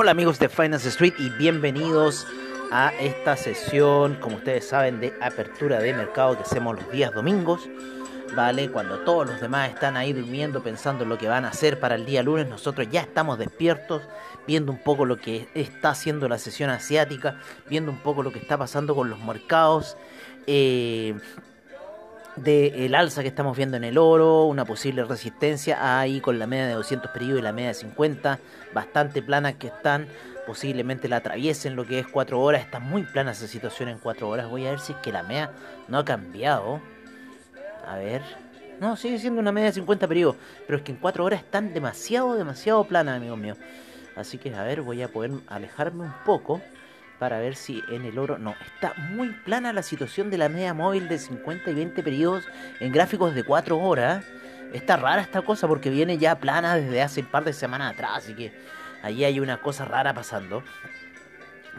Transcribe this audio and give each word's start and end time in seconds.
Hola 0.00 0.12
amigos 0.12 0.38
de 0.38 0.48
Finance 0.48 0.90
Street 0.90 1.14
y 1.18 1.28
bienvenidos 1.28 2.24
a 2.70 2.92
esta 3.00 3.36
sesión, 3.36 4.14
como 4.20 4.36
ustedes 4.36 4.68
saben, 4.68 5.00
de 5.00 5.12
apertura 5.20 5.80
de 5.80 5.92
mercado 5.92 6.36
que 6.36 6.44
hacemos 6.44 6.76
los 6.76 6.88
días 6.92 7.12
domingos. 7.12 7.68
¿Vale? 8.36 8.70
Cuando 8.70 9.00
todos 9.00 9.26
los 9.26 9.40
demás 9.40 9.70
están 9.70 9.96
ahí 9.96 10.12
durmiendo 10.12 10.62
pensando 10.62 11.02
en 11.02 11.08
lo 11.08 11.18
que 11.18 11.26
van 11.26 11.44
a 11.44 11.48
hacer 11.48 11.80
para 11.80 11.96
el 11.96 12.06
día 12.06 12.22
lunes, 12.22 12.48
nosotros 12.48 12.86
ya 12.88 13.00
estamos 13.00 13.40
despiertos, 13.40 14.02
viendo 14.46 14.70
un 14.70 14.78
poco 14.78 15.04
lo 15.04 15.16
que 15.16 15.48
está 15.54 15.90
haciendo 15.90 16.28
la 16.28 16.38
sesión 16.38 16.70
asiática, 16.70 17.40
viendo 17.68 17.90
un 17.90 17.98
poco 17.98 18.22
lo 18.22 18.30
que 18.30 18.38
está 18.38 18.56
pasando 18.56 18.94
con 18.94 19.10
los 19.10 19.18
mercados. 19.18 19.96
Eh, 20.46 21.16
del 22.42 22.94
alza 22.94 23.22
que 23.22 23.28
estamos 23.28 23.56
viendo 23.56 23.76
en 23.76 23.84
el 23.84 23.98
oro, 23.98 24.44
una 24.44 24.64
posible 24.64 25.04
resistencia 25.04 25.98
ahí 25.98 26.20
con 26.20 26.38
la 26.38 26.46
media 26.46 26.66
de 26.66 26.74
200 26.74 27.10
periodos 27.10 27.40
y 27.40 27.42
la 27.42 27.52
media 27.52 27.68
de 27.68 27.74
50, 27.74 28.38
bastante 28.72 29.22
planas 29.22 29.54
que 29.54 29.68
están, 29.68 30.06
posiblemente 30.46 31.08
la 31.08 31.16
atraviesen 31.16 31.76
lo 31.76 31.84
que 31.86 31.98
es 31.98 32.06
4 32.06 32.40
horas, 32.40 32.62
está 32.62 32.78
muy 32.78 33.02
plana 33.02 33.32
esa 33.32 33.46
situación 33.46 33.88
en 33.88 33.98
4 33.98 34.28
horas, 34.28 34.48
voy 34.48 34.66
a 34.66 34.70
ver 34.70 34.80
si 34.80 34.92
es 34.92 34.98
que 34.98 35.12
la 35.12 35.22
media 35.22 35.50
no 35.88 35.98
ha 35.98 36.04
cambiado, 36.04 36.80
a 37.86 37.96
ver, 37.96 38.22
no, 38.80 38.96
sigue 38.96 39.18
siendo 39.18 39.40
una 39.40 39.52
media 39.52 39.66
de 39.66 39.74
50 39.74 40.06
periodos, 40.08 40.36
pero 40.66 40.78
es 40.78 40.84
que 40.84 40.92
en 40.92 40.98
4 40.98 41.24
horas 41.24 41.40
están 41.40 41.74
demasiado, 41.74 42.34
demasiado 42.34 42.84
planas, 42.84 43.16
amigos 43.16 43.38
míos, 43.38 43.58
así 44.16 44.38
que 44.38 44.54
a 44.54 44.62
ver, 44.62 44.82
voy 44.82 45.02
a 45.02 45.08
poder 45.08 45.32
alejarme 45.48 46.04
un 46.04 46.14
poco 46.24 46.60
para 47.18 47.38
ver 47.38 47.56
si 47.56 47.82
en 47.88 48.04
el 48.04 48.18
oro 48.18 48.38
no. 48.38 48.54
Está 48.74 48.94
muy 49.10 49.30
plana 49.30 49.72
la 49.72 49.82
situación 49.82 50.30
de 50.30 50.38
la 50.38 50.48
media 50.48 50.74
móvil 50.74 51.08
de 51.08 51.18
50 51.18 51.70
y 51.70 51.74
20 51.74 52.02
periodos 52.02 52.48
en 52.80 52.92
gráficos 52.92 53.34
de 53.34 53.42
4 53.42 53.78
horas. 53.78 54.24
Está 54.72 54.96
rara 54.96 55.22
esta 55.22 55.42
cosa 55.42 55.66
porque 55.66 55.90
viene 55.90 56.18
ya 56.18 56.38
plana 56.38 56.76
desde 56.76 57.02
hace 57.02 57.20
un 57.20 57.26
par 57.26 57.44
de 57.44 57.52
semanas 57.52 57.94
atrás 57.94 58.10
así 58.16 58.34
que 58.34 58.52
ahí 59.02 59.24
hay 59.24 59.40
una 59.40 59.58
cosa 59.60 59.84
rara 59.84 60.14
pasando. 60.14 60.62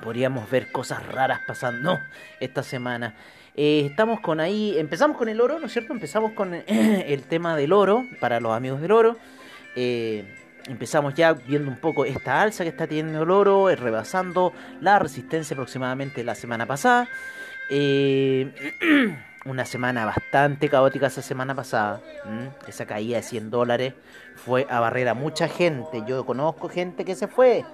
Podríamos 0.01 0.49
ver 0.49 0.71
cosas 0.71 1.05
raras 1.07 1.41
pasando 1.47 1.99
esta 2.39 2.63
semana. 2.63 3.15
Eh, 3.55 3.87
estamos 3.89 4.19
con 4.21 4.39
ahí 4.39 4.77
empezamos 4.77 5.17
con 5.17 5.27
el 5.27 5.41
oro 5.41 5.59
no 5.59 5.65
es 5.65 5.73
cierto 5.73 5.91
empezamos 5.91 6.31
con 6.33 6.53
el 6.67 7.23
tema 7.23 7.57
del 7.57 7.73
oro 7.73 8.05
para 8.19 8.39
los 8.39 8.53
amigos 8.53 8.81
del 8.81 8.91
oro. 8.91 9.17
Eh, 9.75 10.48
Empezamos 10.69 11.15
ya 11.15 11.33
viendo 11.33 11.71
un 11.71 11.77
poco 11.77 12.05
esta 12.05 12.41
alza 12.41 12.63
que 12.63 12.69
está 12.69 12.85
teniendo 12.85 13.23
el 13.23 13.31
oro, 13.31 13.71
eh, 13.71 13.75
rebasando 13.75 14.53
la 14.81 14.99
resistencia 14.99 15.55
aproximadamente 15.55 16.23
la 16.23 16.35
semana 16.35 16.67
pasada. 16.67 17.09
Eh, 17.71 18.53
una 19.45 19.65
semana 19.65 20.05
bastante 20.05 20.69
caótica 20.69 21.07
esa 21.07 21.23
semana 21.23 21.55
pasada. 21.55 22.01
Esa 22.67 22.85
caída 22.85 23.17
de 23.17 23.23
100 23.23 23.49
dólares 23.49 23.95
fue 24.35 24.67
a 24.69 24.79
barrer 24.79 25.09
a 25.09 25.15
mucha 25.15 25.47
gente. 25.47 26.03
Yo 26.07 26.23
conozco 26.23 26.69
gente 26.69 27.03
que 27.03 27.15
se 27.15 27.27
fue. 27.27 27.65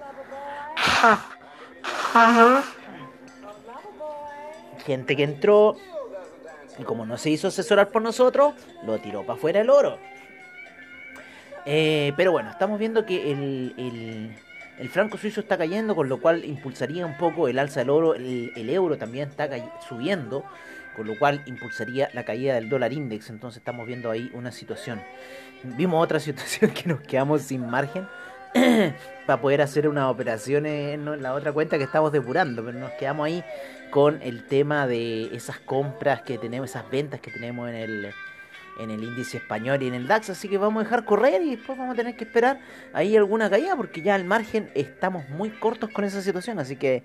Gente 4.85 5.15
que 5.17 5.23
entró 5.23 5.75
y 6.79 6.83
como 6.83 7.05
no 7.05 7.17
se 7.17 7.29
hizo 7.29 7.49
asesorar 7.49 7.89
por 7.89 8.01
nosotros, 8.01 8.53
lo 8.85 8.99
tiró 8.99 9.21
para 9.23 9.37
afuera 9.37 9.59
el 9.59 9.69
oro. 9.69 9.97
Eh, 11.65 12.13
pero 12.15 12.31
bueno, 12.31 12.49
estamos 12.51 12.79
viendo 12.79 13.05
que 13.05 13.31
el, 13.31 13.73
el- 13.77 14.35
el 14.77 14.89
franco 14.89 15.17
suizo 15.17 15.39
está 15.39 15.57
cayendo, 15.57 15.95
con 15.95 16.09
lo 16.09 16.19
cual 16.19 16.43
impulsaría 16.43 17.05
un 17.05 17.15
poco 17.17 17.47
el 17.47 17.59
alza 17.59 17.79
del 17.79 17.89
oro. 17.89 18.13
El, 18.15 18.51
el 18.55 18.69
euro 18.69 18.97
también 18.97 19.29
está 19.29 19.49
subiendo, 19.87 20.43
con 20.97 21.07
lo 21.07 21.17
cual 21.17 21.41
impulsaría 21.45 22.09
la 22.13 22.25
caída 22.25 22.55
del 22.55 22.67
dólar 22.69 22.91
index. 22.91 23.29
Entonces 23.29 23.59
estamos 23.59 23.87
viendo 23.87 24.11
ahí 24.11 24.29
una 24.33 24.51
situación. 24.51 25.01
Vimos 25.63 26.03
otra 26.03 26.19
situación 26.19 26.71
que 26.71 26.89
nos 26.89 26.99
quedamos 27.01 27.41
sin 27.43 27.65
margen 27.69 28.05
para 29.25 29.41
poder 29.41 29.61
hacer 29.61 29.87
unas 29.87 30.05
operaciones 30.11 30.93
en 30.93 31.23
la 31.23 31.33
otra 31.33 31.53
cuenta 31.53 31.77
que 31.77 31.85
estamos 31.85 32.11
depurando, 32.11 32.63
pero 32.63 32.77
nos 32.77 32.91
quedamos 32.91 33.27
ahí 33.27 33.43
con 33.91 34.21
el 34.21 34.45
tema 34.45 34.87
de 34.87 35.33
esas 35.35 35.57
compras 35.59 36.21
que 36.21 36.37
tenemos, 36.37 36.69
esas 36.69 36.89
ventas 36.89 37.21
que 37.21 37.31
tenemos 37.31 37.69
en 37.69 37.75
el 37.75 38.13
en 38.79 38.91
el 38.91 39.03
índice 39.03 39.37
español 39.37 39.81
y 39.83 39.87
en 39.87 39.93
el 39.93 40.07
DAX, 40.07 40.29
así 40.29 40.47
que 40.49 40.57
vamos 40.57 40.81
a 40.81 40.83
dejar 40.83 41.05
correr 41.05 41.41
y 41.41 41.55
después 41.55 41.77
vamos 41.77 41.93
a 41.93 41.95
tener 41.95 42.15
que 42.15 42.25
esperar 42.25 42.59
ahí 42.93 43.15
alguna 43.15 43.49
caída 43.49 43.75
porque 43.75 44.01
ya 44.01 44.15
al 44.15 44.25
margen 44.25 44.69
estamos 44.75 45.29
muy 45.29 45.49
cortos 45.49 45.89
con 45.91 46.05
esa 46.05 46.21
situación, 46.21 46.59
así 46.59 46.75
que 46.75 47.03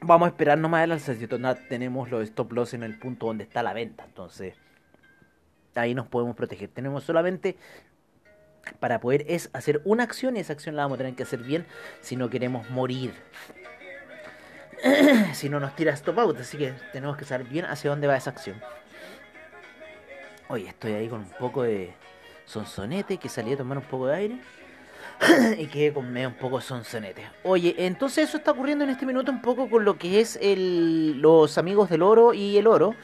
vamos 0.00 0.26
a 0.26 0.30
esperar 0.30 0.58
nomás 0.58 0.84
el 0.84 0.92
alza, 0.92 1.14
si 1.14 1.26
tenemos 1.68 2.10
los 2.10 2.22
stop 2.24 2.52
loss 2.52 2.74
en 2.74 2.82
el 2.82 2.98
punto 2.98 3.26
donde 3.26 3.44
está 3.44 3.62
la 3.62 3.72
venta, 3.72 4.04
entonces 4.04 4.54
ahí 5.74 5.94
nos 5.94 6.06
podemos 6.06 6.36
proteger. 6.36 6.68
Tenemos 6.68 7.04
solamente 7.04 7.56
para 8.80 9.00
poder 9.00 9.24
es 9.28 9.50
hacer 9.52 9.80
una 9.84 10.02
acción 10.02 10.36
y 10.36 10.40
esa 10.40 10.52
acción 10.52 10.76
la 10.76 10.82
vamos 10.82 10.96
a 10.96 10.98
tener 10.98 11.14
que 11.14 11.22
hacer 11.22 11.40
bien 11.40 11.66
si 12.00 12.16
no 12.16 12.28
queremos 12.28 12.68
morir. 12.70 13.14
si 15.32 15.48
no 15.48 15.58
nos 15.58 15.74
tira 15.74 15.92
stop 15.92 16.18
out, 16.18 16.38
así 16.38 16.56
que 16.56 16.74
tenemos 16.92 17.16
que 17.16 17.24
saber 17.24 17.46
bien 17.46 17.64
hacia 17.64 17.90
dónde 17.90 18.06
va 18.06 18.16
esa 18.16 18.30
acción. 18.30 18.60
Oye, 20.48 20.68
estoy 20.68 20.92
ahí 20.92 21.08
con 21.08 21.20
un 21.20 21.30
poco 21.38 21.62
de 21.62 21.92
sonsonete, 22.46 23.18
que 23.18 23.28
salí 23.28 23.52
a 23.52 23.56
tomar 23.56 23.78
un 23.78 23.84
poco 23.84 24.06
de 24.06 24.16
aire. 24.16 24.38
y 25.58 25.66
quedé 25.66 25.92
con 25.92 26.10
medio 26.10 26.28
un 26.28 26.34
poco 26.34 26.58
de 26.58 26.64
sonsonete. 26.64 27.28
Oye, 27.44 27.74
entonces 27.78 28.28
eso 28.28 28.38
está 28.38 28.52
ocurriendo 28.52 28.84
en 28.84 28.90
este 28.90 29.04
minuto 29.04 29.30
un 29.30 29.42
poco 29.42 29.68
con 29.68 29.84
lo 29.84 29.98
que 29.98 30.20
es 30.20 30.38
el, 30.40 31.20
los 31.20 31.58
amigos 31.58 31.90
del 31.90 32.02
oro 32.02 32.32
y 32.32 32.56
el 32.56 32.66
oro. 32.66 32.94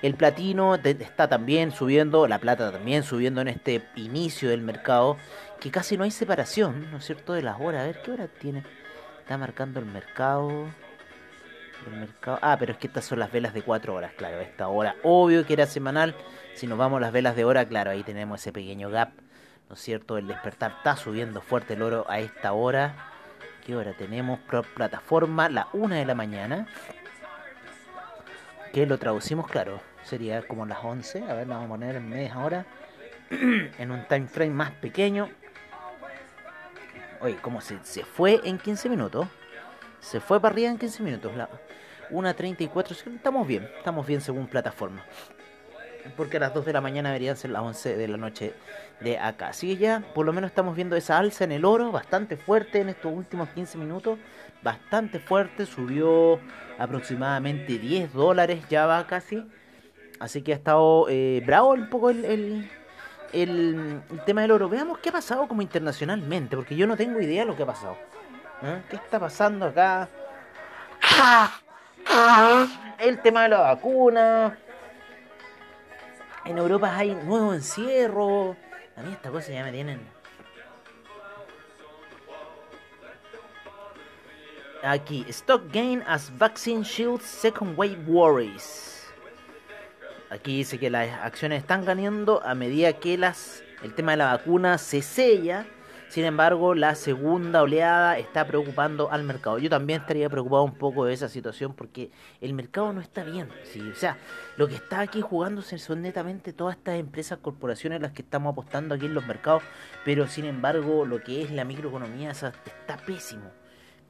El 0.00 0.14
platino 0.14 0.74
está 0.76 1.28
también 1.28 1.72
subiendo, 1.72 2.26
la 2.26 2.38
plata 2.38 2.70
también 2.70 3.02
subiendo 3.02 3.40
en 3.40 3.48
este 3.48 3.82
inicio 3.96 4.50
del 4.50 4.60
mercado, 4.60 5.16
que 5.60 5.70
casi 5.70 5.96
no 5.96 6.04
hay 6.04 6.10
separación, 6.10 6.90
¿no 6.90 6.98
es 6.98 7.04
cierto? 7.04 7.32
De 7.32 7.42
las 7.42 7.60
horas. 7.60 7.82
A 7.82 7.86
ver, 7.86 8.02
¿qué 8.02 8.12
hora 8.12 8.28
tiene? 8.28 8.62
Está 9.20 9.38
marcando 9.38 9.80
el 9.80 9.86
mercado. 9.86 10.66
Ah, 12.42 12.56
pero 12.58 12.72
es 12.72 12.78
que 12.78 12.86
estas 12.86 13.04
son 13.04 13.18
las 13.18 13.30
velas 13.32 13.54
de 13.54 13.62
4 13.62 13.94
horas, 13.94 14.12
claro. 14.16 14.40
Esta 14.40 14.68
hora, 14.68 14.96
obvio 15.02 15.46
que 15.46 15.52
era 15.52 15.66
semanal. 15.66 16.14
Si 16.54 16.66
nos 16.66 16.78
vamos 16.78 17.00
las 17.00 17.12
velas 17.12 17.36
de 17.36 17.44
hora, 17.44 17.66
claro, 17.66 17.90
ahí 17.90 18.02
tenemos 18.02 18.40
ese 18.40 18.52
pequeño 18.52 18.90
gap. 18.90 19.10
¿No 19.68 19.74
es 19.74 19.80
cierto? 19.80 20.18
El 20.18 20.26
despertar 20.26 20.72
está 20.78 20.96
subiendo 20.96 21.40
fuerte 21.40 21.74
el 21.74 21.82
oro 21.82 22.06
a 22.08 22.20
esta 22.20 22.52
hora. 22.52 22.94
¿Qué 23.64 23.74
hora 23.74 23.94
tenemos? 23.94 24.38
Plataforma, 24.74 25.48
la 25.48 25.68
1 25.72 25.94
de 25.94 26.04
la 26.04 26.14
mañana. 26.14 26.66
Que 28.72 28.86
lo 28.86 28.98
traducimos, 28.98 29.46
claro. 29.48 29.80
Sería 30.02 30.46
como 30.46 30.66
las 30.66 30.84
11. 30.84 31.22
A 31.22 31.34
ver, 31.34 31.46
la 31.46 31.54
vamos 31.54 31.66
a 31.66 31.70
poner 31.70 31.96
en 31.96 32.08
media 32.08 32.38
hora. 32.38 32.66
en 33.30 33.90
un 33.90 34.06
time 34.06 34.26
frame 34.26 34.50
más 34.50 34.70
pequeño. 34.72 35.30
Oye, 37.20 37.36
¿cómo 37.40 37.60
se, 37.62 37.78
se 37.84 38.04
fue 38.04 38.40
en 38.44 38.58
15 38.58 38.90
minutos? 38.90 39.26
Se 40.04 40.20
fue 40.20 40.40
para 40.40 40.52
arriba 40.52 40.70
en 40.70 40.78
15 40.78 41.02
minutos. 41.02 41.34
La 41.36 41.48
1.34. 42.10 43.14
Estamos 43.16 43.46
bien. 43.46 43.68
Estamos 43.78 44.06
bien 44.06 44.20
según 44.20 44.46
plataforma. 44.46 45.04
Porque 46.18 46.36
a 46.36 46.40
las 46.40 46.52
2 46.52 46.66
de 46.66 46.72
la 46.74 46.82
mañana 46.82 47.08
deberían 47.08 47.36
ser 47.36 47.50
las 47.50 47.62
11 47.62 47.96
de 47.96 48.08
la 48.08 48.18
noche 48.18 48.52
de 49.00 49.18
acá. 49.18 49.48
Así 49.48 49.68
que 49.68 49.76
ya, 49.78 50.02
por 50.14 50.26
lo 50.26 50.34
menos 50.34 50.50
estamos 50.50 50.76
viendo 50.76 50.96
esa 50.96 51.16
alza 51.18 51.44
en 51.44 51.52
el 51.52 51.64
oro. 51.64 51.90
Bastante 51.92 52.36
fuerte 52.36 52.80
en 52.80 52.90
estos 52.90 53.10
últimos 53.12 53.48
15 53.50 53.78
minutos. 53.78 54.18
Bastante 54.62 55.18
fuerte. 55.18 55.64
Subió 55.64 56.38
aproximadamente 56.78 57.78
10 57.78 58.12
dólares. 58.12 58.62
Ya 58.68 58.84
va 58.86 59.06
casi. 59.06 59.42
Así 60.20 60.42
que 60.42 60.52
ha 60.52 60.56
estado 60.56 61.06
eh, 61.08 61.42
bravo 61.46 61.70
un 61.72 61.88
poco 61.88 62.10
el, 62.10 62.24
el, 62.26 62.70
el- 63.32 64.02
el 64.10 64.24
tema 64.26 64.42
del 64.42 64.50
oro. 64.50 64.68
Veamos 64.68 64.98
qué 64.98 65.08
ha 65.08 65.12
pasado 65.12 65.48
como 65.48 65.62
internacionalmente. 65.62 66.54
Porque 66.54 66.76
yo 66.76 66.86
no 66.86 66.98
tengo 66.98 67.18
idea 67.20 67.42
de 67.42 67.46
lo 67.46 67.56
que 67.56 67.62
ha 67.62 67.66
pasado. 67.66 67.96
¿Qué 68.88 68.96
está 68.96 69.20
pasando 69.20 69.66
acá? 69.66 70.08
El 72.98 73.20
tema 73.20 73.42
de 73.42 73.48
la 73.50 73.60
vacuna. 73.60 74.58
En 76.44 76.58
Europa 76.58 76.96
hay 76.96 77.14
nuevo 77.14 77.52
encierro. 77.52 78.56
A 78.96 79.02
mí 79.02 79.12
esta 79.12 79.30
cosa 79.30 79.52
ya 79.52 79.64
me 79.64 79.72
tienen. 79.72 80.14
aquí, 84.84 85.24
stock 85.28 85.62
gain 85.72 86.02
as 86.06 86.30
vaccine 86.38 86.84
shields 86.84 87.24
second 87.24 87.76
wave 87.76 87.98
worries. 88.06 89.08
Aquí 90.30 90.58
dice 90.58 90.78
que 90.78 90.90
las 90.90 91.08
acciones 91.22 91.62
están 91.62 91.84
ganando 91.84 92.42
a 92.44 92.54
medida 92.54 92.92
que 92.92 93.16
las 93.16 93.62
el 93.82 93.94
tema 93.94 94.12
de 94.12 94.18
la 94.18 94.36
vacuna 94.36 94.78
se 94.78 95.02
sella. 95.02 95.66
Sin 96.08 96.24
embargo, 96.24 96.74
la 96.74 96.94
segunda 96.94 97.62
oleada 97.62 98.18
está 98.18 98.46
preocupando 98.46 99.10
al 99.10 99.24
mercado. 99.24 99.58
Yo 99.58 99.68
también 99.68 100.00
estaría 100.00 100.28
preocupado 100.30 100.62
un 100.62 100.74
poco 100.74 101.04
de 101.04 101.12
esa 101.12 101.28
situación 101.28 101.74
porque 101.74 102.10
el 102.40 102.54
mercado 102.54 102.92
no 102.92 103.00
está 103.00 103.24
bien. 103.24 103.48
O 103.90 103.96
sea, 103.96 104.16
lo 104.56 104.68
que 104.68 104.76
está 104.76 105.00
aquí 105.00 105.20
jugándose 105.20 105.78
son 105.78 106.02
netamente 106.02 106.52
todas 106.52 106.76
estas 106.76 107.00
empresas, 107.00 107.38
corporaciones 107.38 108.00
las 108.00 108.12
que 108.12 108.22
estamos 108.22 108.52
apostando 108.52 108.94
aquí 108.94 109.06
en 109.06 109.14
los 109.14 109.26
mercados. 109.26 109.62
Pero 110.04 110.28
sin 110.28 110.44
embargo, 110.44 111.04
lo 111.04 111.22
que 111.22 111.42
es 111.42 111.50
la 111.50 111.64
microeconomía 111.64 112.30
esa 112.30 112.52
está 112.64 112.96
pésimo. 112.96 113.50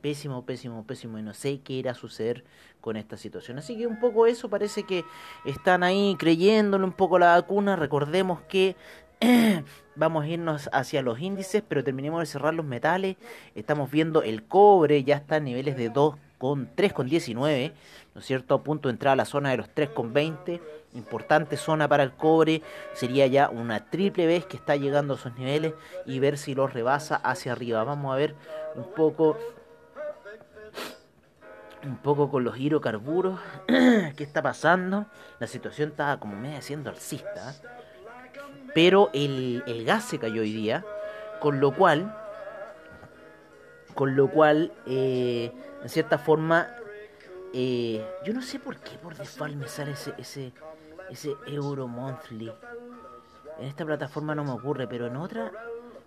Pésimo, 0.02 0.44
pésimo, 0.44 0.85
pésimo. 0.87 1.19
Y 1.19 1.23
no 1.23 1.32
sé 1.32 1.61
qué 1.61 1.73
irá 1.73 1.93
a 1.93 1.94
suceder 1.94 2.44
con 2.82 2.99
esta 2.99 3.17
situación. 3.17 3.56
Así 3.56 3.79
que 3.79 3.87
un 3.87 3.99
poco 3.99 4.26
eso 4.26 4.50
parece 4.50 4.82
que 4.82 5.06
están 5.47 5.82
ahí 5.82 6.17
creyéndole 6.19 6.85
un 6.85 6.93
poco 6.93 7.19
la 7.19 7.29
vacuna. 7.29 7.76
Recordemos 7.76 8.43
que 8.43 8.76
vamos 9.96 10.25
a 10.25 10.29
irnos 10.29 10.69
hacia 10.73 11.02
los 11.02 11.20
índices, 11.20 11.62
pero 11.67 11.85
terminemos 11.85 12.20
de 12.20 12.26
cerrar 12.26 12.55
los 12.55 12.67
metales. 12.67 13.17
Estamos 13.55 13.91
viendo 13.91 14.23
el 14.23 14.44
cobre, 14.44 15.05
ya 15.05 15.17
está 15.17 15.37
a 15.37 15.41
niveles 15.41 15.76
de 15.76 15.91
2 15.91 16.17
con 16.38 16.75
3,19, 16.75 17.73
¿no 18.14 18.20
es 18.20 18.26
cierto? 18.26 18.55
A 18.55 18.62
punto 18.62 18.88
de 18.88 18.93
entrar 18.93 19.12
a 19.12 19.17
la 19.17 19.25
zona 19.25 19.50
de 19.50 19.56
los 19.56 19.69
3,20. 19.75 20.61
Importante 20.94 21.56
zona 21.56 21.88
para 21.88 22.02
el 22.02 22.12
cobre. 22.12 22.62
Sería 22.93 23.26
ya 23.26 23.49
una 23.49 23.87
triple 23.87 24.26
vez 24.26 24.46
que 24.46 24.56
está 24.56 24.76
llegando 24.76 25.14
a 25.14 25.17
esos 25.17 25.37
niveles 25.37 25.75
y 26.06 26.19
ver 26.19 26.38
si 26.38 26.55
los 26.55 26.73
rebasa 26.73 27.17
hacia 27.17 27.52
arriba. 27.52 27.82
Vamos 27.82 28.12
a 28.12 28.17
ver 28.17 28.35
un 28.76 28.85
poco 28.94 29.37
un 31.85 31.97
poco 31.99 32.31
con 32.31 32.44
los 32.44 32.58
hidrocarburos. 32.58 33.38
¿Qué 33.67 34.23
está 34.25 34.43
pasando? 34.43 35.06
La 35.38 35.47
situación 35.47 35.90
está 35.90 36.19
como 36.19 36.37
medio 36.37 36.62
siendo 36.62 36.90
alcista. 36.90 37.50
¿eh? 37.50 37.84
Pero 38.75 39.11
el, 39.12 39.62
el, 39.67 39.85
gas 39.85 40.05
se 40.05 40.19
cayó 40.19 40.43
hoy 40.43 40.53
día. 40.53 40.85
Con 41.41 41.61
lo 41.61 41.75
cual. 41.75 42.15
Con 43.94 44.17
lo 44.17 44.29
cual. 44.29 44.73
Eh, 44.87 45.53
en 45.82 45.88
cierta 45.88 46.19
forma. 46.19 46.69
Eh, 47.53 48.05
yo 48.25 48.32
no 48.35 48.43
sé 48.43 48.59
por 48.59 48.79
qué 48.79 48.99
por 48.99 49.15
default 49.15 49.55
me 49.55 49.69
sale 49.69 49.93
ese, 49.93 50.12
ese, 50.19 50.53
ese 51.09 51.37
euro 51.47 51.87
monthly. 51.87 52.53
En 53.61 53.67
esta 53.67 53.85
plataforma 53.85 54.35
no 54.35 54.43
me 54.43 54.50
ocurre, 54.50 54.88
pero 54.88 55.06
en 55.06 55.17
otra 55.17 55.53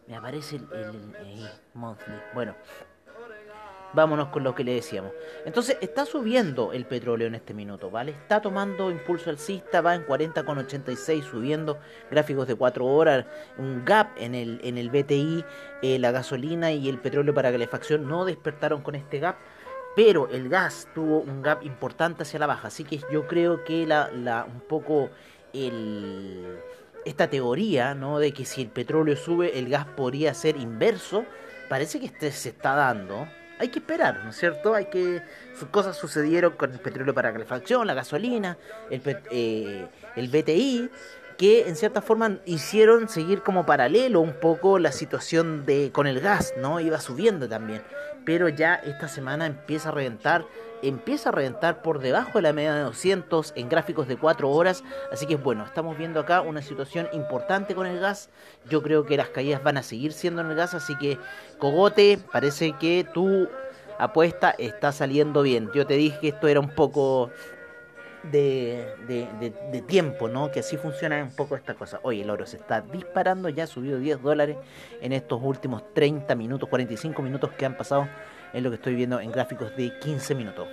me 0.08 0.16
aparece 0.16 0.58
el, 0.58 1.50
monthly. 1.74 2.16
Bueno, 2.34 2.56
vámonos 3.94 4.30
con 4.30 4.44
lo 4.44 4.56
que 4.56 4.63
le 4.63 4.74
decíamos. 4.74 5.12
Entonces 5.45 5.78
está 5.81 6.06
subiendo 6.06 6.74
el 6.74 6.86
petróleo 6.86 7.28
en 7.28 7.36
este 7.36 7.54
minuto, 7.54 7.89
¿vale? 7.89 8.12
Está 8.12 8.42
tomando 8.42 8.92
impulso 8.92 9.30
alcista, 9.30 9.81
va 9.81 9.95
en 9.95 10.06
40,86 10.06 11.24
subiendo, 11.24 11.80
gráficos 12.12 12.48
de 12.48 12.56
4 12.56 12.86
horas, 12.86 13.25
un 13.57 13.86
gap 13.86 14.10
en 14.18 14.36
el, 14.36 14.60
en 14.63 14.78
el 14.78 14.89
BTI, 14.89 15.45
eh, 15.81 16.00
la 16.00 16.12
gasolina 16.12 16.72
y 16.72 16.89
el 16.89 17.00
petróleo 17.00 17.34
para 17.34 17.51
calefacción 17.51 18.07
no 18.07 18.25
despertaron 18.25 18.81
con 18.81 18.95
este 18.95 19.19
gap. 19.19 19.38
Pero 19.95 20.30
el 20.30 20.48
gas 20.48 20.88
tuvo 20.94 21.22
un 21.22 21.42
gap 21.42 21.63
importante 21.63 22.22
hacia 22.22 22.40
la 22.40 22.45
baja, 22.45 22.68
así 22.68 22.83
que 22.83 23.00
yo 23.12 23.25
creo 23.25 23.63
que 23.63 23.88
la, 23.88 24.12
la 24.12 24.45
un 24.45 24.62
poco 24.62 25.10
el, 25.54 26.60
esta 27.04 27.30
teoría, 27.30 27.95
¿no? 27.95 28.19
De 28.19 28.31
que 28.31 28.45
si 28.45 28.62
el 28.62 28.68
petróleo 28.68 29.16
sube, 29.16 29.57
el 29.57 29.69
gas 29.69 29.86
podría 29.86 30.36
ser 30.36 30.57
inverso, 30.57 31.25
parece 31.68 32.00
que 32.00 32.06
este 32.06 32.31
se 32.31 32.50
está 32.50 32.75
dando 32.75 33.28
hay 33.59 33.69
que 33.69 33.80
esperar, 33.80 34.24
¿no 34.24 34.30
es 34.30 34.38
cierto? 34.38 34.74
Hay 34.74 34.86
que 34.86 35.21
sus 35.57 35.69
cosas 35.69 35.98
sucedieron 35.98 36.54
con 36.54 36.71
el 36.71 36.80
petróleo 36.80 37.13
para 37.13 37.31
calefacción, 37.31 37.88
la 37.88 37.94
gasolina, 37.94 38.57
el, 38.89 39.01
eh, 39.31 39.88
el 40.15 40.27
BTI, 40.27 40.89
que 41.38 41.68
en 41.68 41.75
cierta 41.75 42.01
forma 42.01 42.39
hicieron 42.45 43.10
seguir 43.10 43.44
como 43.44 43.66
paralelo 43.66 44.22
un 44.22 44.34
poco 44.34 44.80
la 44.80 44.92
situación 44.92 45.66
de 45.66 45.92
con 45.92 46.07
el 46.07 46.19
gas, 46.19 46.54
¿no? 46.57 46.80
Iba 46.80 47.00
subiendo 47.00 47.48
también, 47.48 47.84
pero 48.25 48.50
ya 48.50 48.75
esta 48.75 49.07
semana 49.07 49.45
empieza 49.45 49.89
a 49.89 49.92
reventar, 49.92 50.45
empieza 50.81 51.30
a 51.30 51.31
reventar 51.31 51.84
por 51.84 52.00
debajo 52.00 52.39
de 52.39 52.42
la 52.42 52.54
media 52.54 52.74
de 52.74 52.81
200 52.81 53.54
en 53.56 53.69
gráficos 53.69 54.07
de 54.07 54.18
4 54.18 54.50
horas, 54.50 54.84
así 55.12 55.28
que 55.28 55.36
bueno, 55.36 55.63
estamos 55.63 55.98
viendo 55.98 56.19
acá 56.19 56.42
una 56.42 56.63
situación 56.63 57.07
importante 57.13 57.75
con 57.75 57.86
el 57.86 58.00
gas. 58.00 58.30
Yo 58.68 58.81
creo 58.81 59.06
que 59.06 59.18
las 59.18 59.30
caídas 59.30 59.63
van 59.63 59.78
a 59.78 59.83
seguir 59.83 60.13
siendo 60.13 60.42
en 60.42 60.50
el 60.50 60.56
gas, 60.56 60.74
así 60.74 60.98
que 60.98 61.19
Cogote, 61.60 62.19
parece 62.31 62.74
que 62.80 63.07
tu 63.13 63.48
apuesta 64.00 64.56
está 64.57 64.92
saliendo 64.92 65.42
bien. 65.42 65.69
Yo 65.74 65.86
te 65.86 65.95
dije 65.95 66.18
que 66.19 66.28
esto 66.30 66.48
era 66.48 66.60
un 66.60 66.69
poco 66.69 67.30
de, 68.32 69.84
tiempo, 69.88 70.28
¿no? 70.28 70.52
Que 70.52 70.60
así 70.62 70.78
funciona 70.78 71.22
un 71.22 71.36
poco 71.36 71.56
esta 71.56 71.74
cosa. 71.74 72.00
Oye, 72.04 72.22
el 72.22 72.30
oro 72.30 72.46
se 72.46 72.58
está 72.58 72.82
disparando, 72.82 73.50
ya 73.50 73.64
ha 73.64 73.68
subido 73.68 74.00
10 74.00 74.22
dólares 74.22 74.58
en 75.02 75.14
estos 75.14 75.40
últimos 75.44 75.94
30 75.94 76.36
minutos, 76.36 76.70
45 76.70 77.22
minutos 77.22 77.52
que 77.52 77.66
han 77.66 77.78
pasado, 77.78 78.08
es 78.54 78.62
lo 78.62 78.70
que 78.70 78.76
estoy 78.76 78.96
viendo 78.96 79.20
en 79.20 79.32
gráficos 79.32 79.76
de 79.76 79.98
15 80.00 80.36
minutos. 80.36 80.68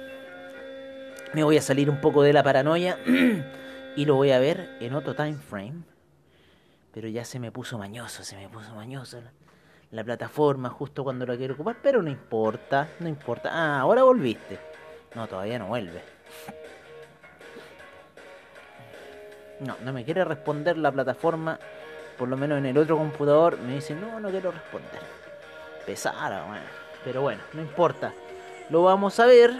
Me 1.33 1.43
voy 1.43 1.57
a 1.57 1.63
salir 1.63 1.91
un 1.91 2.01
poco 2.01 2.23
de 2.23 2.33
la 2.33 2.43
paranoia 2.43 2.99
y 3.97 4.05
lo 4.05 4.15
voy 4.15 4.31
a 4.31 4.39
ver 4.39 4.77
en 4.81 4.95
otro 4.95 5.15
time 5.15 5.35
frame. 5.35 5.83
Pero 6.93 7.09
ya 7.09 7.25
se 7.25 7.41
me 7.41 7.51
puso 7.51 7.77
mañoso, 7.77 8.23
se 8.23 8.37
me 8.37 8.49
puso 8.49 8.73
mañoso 8.75 9.21
la, 9.21 9.33
la 9.91 10.05
plataforma 10.05 10.71
justo 10.71 11.03
cuando 11.03 11.27
la 11.27 11.37
quiero 11.37 11.55
ocupar, 11.55 11.77
pero 11.83 12.03
no 12.03 12.11
importa, 12.11 12.89
no 13.01 13.09
importa. 13.09 13.51
Ah, 13.53 13.81
ahora 13.81 14.05
volviste. 14.05 14.59
No, 15.15 15.27
todavía 15.27 15.59
no 15.59 15.69
vuelve. 15.69 16.03
No, 19.61 19.77
no 19.83 19.93
me 19.93 20.05
quiere 20.05 20.25
responder 20.25 20.77
la 20.77 20.93
plataforma. 20.93 21.59
Por 22.19 22.29
lo 22.29 22.37
menos 22.37 22.59
en 22.59 22.67
el 22.67 22.79
otro 22.79 22.97
computador 22.97 23.59
me 23.59 23.75
dice, 23.75 23.95
no, 23.95 24.21
no 24.21 24.31
quiero 24.31 24.51
responder. 24.51 25.01
Pesara, 25.87 26.45
bueno. 26.45 26.65
Pero 27.05 27.23
bueno, 27.23 27.43
no 27.53 27.61
importa. 27.61 28.15
Lo 28.71 28.83
vamos 28.83 29.19
a 29.21 29.27
ver. 29.27 29.53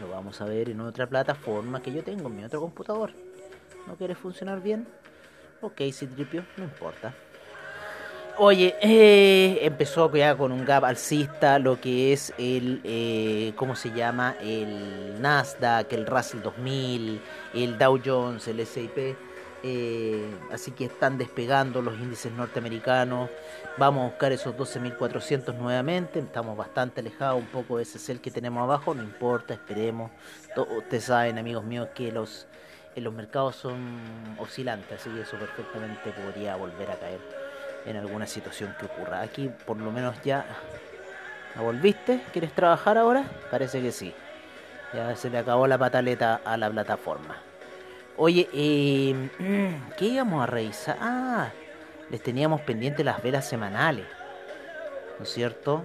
Lo 0.00 0.08
vamos 0.08 0.40
a 0.40 0.44
ver 0.46 0.70
en 0.70 0.80
otra 0.80 1.06
plataforma 1.06 1.80
que 1.80 1.92
yo 1.92 2.02
tengo 2.02 2.28
en 2.28 2.36
mi 2.36 2.44
otro 2.44 2.60
computador. 2.60 3.12
¿No 3.86 3.96
quiere 3.96 4.14
funcionar 4.14 4.60
bien? 4.60 4.86
Ok, 5.60 5.80
Citripio, 5.92 6.44
no 6.56 6.64
importa. 6.64 7.14
Oye, 8.36 8.74
eh, 8.80 9.60
empezó 9.62 10.12
ya 10.12 10.36
con 10.36 10.50
un 10.50 10.64
gap 10.64 10.84
alcista 10.84 11.60
lo 11.60 11.80
que 11.80 12.12
es 12.12 12.32
el, 12.36 12.80
eh, 12.82 13.52
¿cómo 13.54 13.76
se 13.76 13.92
llama? 13.92 14.34
El 14.40 15.22
Nasdaq, 15.22 15.92
el 15.92 16.04
Russell 16.04 16.42
2000, 16.42 17.20
el 17.54 17.78
Dow 17.78 18.00
Jones, 18.04 18.48
el 18.48 18.58
S&P. 18.58 19.16
Eh, 19.62 20.36
así 20.50 20.72
que 20.72 20.86
están 20.86 21.16
despegando 21.16 21.80
los 21.80 21.94
índices 21.94 22.32
norteamericanos. 22.32 23.30
Vamos 23.78 24.02
a 24.02 24.08
buscar 24.10 24.32
esos 24.32 24.56
12.400 24.56 25.54
nuevamente. 25.54 26.18
Estamos 26.18 26.56
bastante 26.56 27.02
alejados 27.02 27.40
un 27.40 27.46
poco 27.46 27.76
de 27.76 27.84
ese 27.84 28.00
cel 28.00 28.20
que 28.20 28.32
tenemos 28.32 28.64
abajo. 28.64 28.94
No 28.94 29.04
importa, 29.04 29.54
esperemos. 29.54 30.10
Ustedes 30.76 31.04
saben, 31.04 31.38
amigos 31.38 31.62
míos, 31.64 31.88
que 31.94 32.10
los, 32.10 32.48
los 32.96 33.14
mercados 33.14 33.54
son 33.54 34.36
oscilantes, 34.40 35.00
así 35.00 35.08
que 35.10 35.20
eso 35.20 35.38
perfectamente 35.38 36.10
podría 36.10 36.56
volver 36.56 36.90
a 36.90 36.96
caer 36.96 37.43
en 37.86 37.96
alguna 37.96 38.26
situación 38.26 38.74
que 38.78 38.86
ocurra. 38.86 39.20
Aquí 39.20 39.50
por 39.66 39.76
lo 39.78 39.90
menos 39.90 40.16
ya 40.22 40.44
¿la 41.54 41.62
volviste? 41.62 42.20
¿Quieres 42.32 42.52
trabajar 42.52 42.98
ahora? 42.98 43.24
Parece 43.50 43.80
que 43.80 43.92
sí. 43.92 44.12
Ya 44.92 45.14
se 45.16 45.30
le 45.30 45.38
acabó 45.38 45.66
la 45.66 45.78
pataleta 45.78 46.40
a 46.44 46.56
la 46.56 46.70
plataforma. 46.70 47.36
Oye, 48.16 48.48
eh, 48.52 49.28
¿qué 49.98 50.04
íbamos 50.04 50.42
a 50.42 50.46
revisar? 50.46 50.96
Ah, 51.00 51.50
les 52.10 52.22
teníamos 52.22 52.60
pendientes 52.60 53.04
las 53.04 53.22
velas 53.22 53.48
semanales. 53.48 54.06
¿No 55.18 55.24
es 55.24 55.30
cierto? 55.32 55.84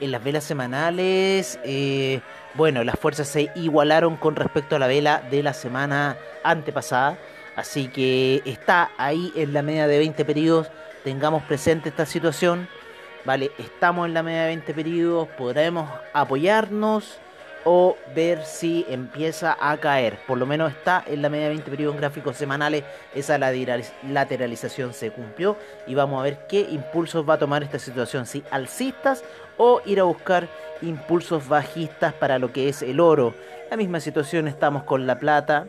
En 0.00 0.10
las 0.10 0.22
velas 0.22 0.42
semanales, 0.42 1.60
eh, 1.64 2.20
bueno, 2.54 2.82
las 2.82 2.98
fuerzas 2.98 3.28
se 3.28 3.52
igualaron 3.54 4.16
con 4.16 4.34
respecto 4.34 4.74
a 4.74 4.78
la 4.80 4.88
vela 4.88 5.22
de 5.30 5.42
la 5.42 5.52
semana 5.52 6.16
antepasada. 6.42 7.18
Así 7.56 7.88
que 7.88 8.42
está 8.44 8.90
ahí 8.96 9.32
en 9.36 9.52
la 9.52 9.62
media 9.62 9.86
de 9.86 9.98
20 9.98 10.24
periodos. 10.24 10.70
Tengamos 11.04 11.42
presente 11.42 11.90
esta 11.90 12.06
situación. 12.06 12.68
Vale, 13.24 13.52
estamos 13.58 14.06
en 14.06 14.14
la 14.14 14.22
media 14.22 14.42
de 14.42 14.46
20 14.48 14.74
periodos. 14.74 15.28
Podremos 15.36 15.88
apoyarnos 16.12 17.18
o 17.64 17.96
ver 18.14 18.44
si 18.44 18.86
empieza 18.88 19.56
a 19.60 19.76
caer. 19.76 20.18
Por 20.26 20.38
lo 20.38 20.46
menos 20.46 20.72
está 20.72 21.04
en 21.06 21.22
la 21.22 21.28
media 21.28 21.44
de 21.44 21.50
20 21.50 21.70
periodos 21.70 21.94
en 21.94 22.00
gráficos 22.00 22.36
semanales. 22.36 22.84
Esa 23.14 23.38
lateralización 23.38 24.94
se 24.94 25.10
cumplió. 25.10 25.56
Y 25.86 25.94
vamos 25.94 26.20
a 26.20 26.24
ver 26.24 26.46
qué 26.48 26.60
impulsos 26.60 27.28
va 27.28 27.34
a 27.34 27.38
tomar 27.38 27.62
esta 27.62 27.78
situación. 27.78 28.26
Si 28.26 28.42
alcistas 28.50 29.22
o 29.58 29.82
ir 29.84 30.00
a 30.00 30.04
buscar 30.04 30.48
impulsos 30.80 31.46
bajistas 31.46 32.14
para 32.14 32.38
lo 32.38 32.50
que 32.50 32.70
es 32.70 32.82
el 32.82 32.98
oro. 32.98 33.34
La 33.70 33.76
misma 33.76 34.00
situación 34.00 34.48
estamos 34.48 34.84
con 34.84 35.06
la 35.06 35.18
plata 35.18 35.66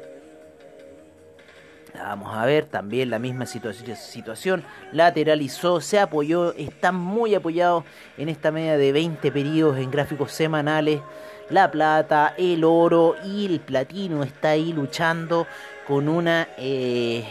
Vamos 1.95 2.35
a 2.35 2.45
ver, 2.45 2.65
también 2.65 3.09
la 3.12 3.19
misma 3.19 3.45
situa- 3.45 3.73
situación. 3.95 4.63
Lateralizó, 4.91 5.79
se 5.79 6.00
apoyó, 6.00 6.53
está 6.53 6.91
muy 6.91 7.35
apoyado 7.35 7.85
en 8.17 8.29
esta 8.29 8.51
media 8.51 8.77
de 8.77 8.91
20 8.91 9.31
periodos 9.31 9.77
en 9.77 9.91
gráficos 9.91 10.31
semanales. 10.31 11.01
La 11.50 11.69
plata, 11.69 12.33
el 12.38 12.63
oro 12.63 13.15
y 13.23 13.45
el 13.45 13.59
platino 13.59 14.23
está 14.23 14.50
ahí 14.51 14.73
luchando 14.73 15.45
con 15.88 16.07
una 16.09 16.47
eh, 16.57 17.25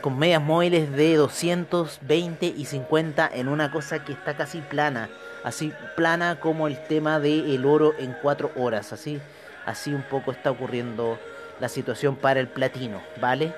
con 0.00 0.18
medias 0.18 0.42
móviles 0.42 0.90
de 0.92 1.16
220 1.16 2.46
y 2.46 2.64
50 2.64 3.30
en 3.32 3.48
una 3.48 3.70
cosa 3.70 4.04
que 4.04 4.12
está 4.12 4.36
casi 4.36 4.58
plana, 4.60 5.08
así 5.44 5.72
plana 5.96 6.40
como 6.40 6.66
el 6.66 6.82
tema 6.86 7.20
del 7.20 7.64
oro 7.64 7.92
en 7.98 8.14
4 8.20 8.50
horas, 8.56 8.92
así 8.92 9.20
así 9.66 9.94
un 9.94 10.02
poco 10.02 10.32
está 10.32 10.50
ocurriendo 10.50 11.18
la 11.60 11.68
situación 11.68 12.16
para 12.16 12.40
el 12.40 12.48
platino, 12.48 13.00
¿vale? 13.20 13.54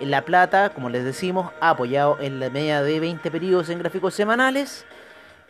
La 0.00 0.24
plata, 0.24 0.70
como 0.70 0.88
les 0.90 1.04
decimos, 1.04 1.50
ha 1.60 1.70
apoyado 1.70 2.18
en 2.20 2.38
la 2.40 2.50
media 2.50 2.82
de 2.82 3.00
20 3.00 3.30
periodos 3.30 3.68
en 3.68 3.78
gráficos 3.80 4.14
semanales. 4.14 4.84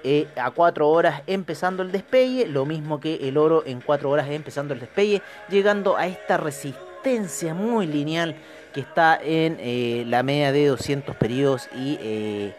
eh, 0.04 0.28
a 0.36 0.50
4 0.52 0.88
horas 0.88 1.22
empezando 1.26 1.82
el 1.82 1.90
despegue, 1.90 2.46
lo 2.46 2.64
mismo 2.64 3.00
que 3.00 3.28
el 3.28 3.36
oro 3.36 3.64
en 3.66 3.80
4 3.80 4.08
horas 4.08 4.28
empezando 4.30 4.72
el 4.72 4.80
despegue, 4.80 5.22
llegando 5.48 5.96
a 5.96 6.06
esta 6.06 6.36
resistencia 6.36 7.52
muy 7.52 7.86
lineal 7.86 8.36
que 8.72 8.80
está 8.80 9.18
en 9.20 9.56
eh, 9.58 10.04
la 10.06 10.22
media 10.22 10.52
de 10.52 10.66
200 10.68 11.16
periodos 11.16 11.68
y, 11.74 11.98
eh, 12.00 12.54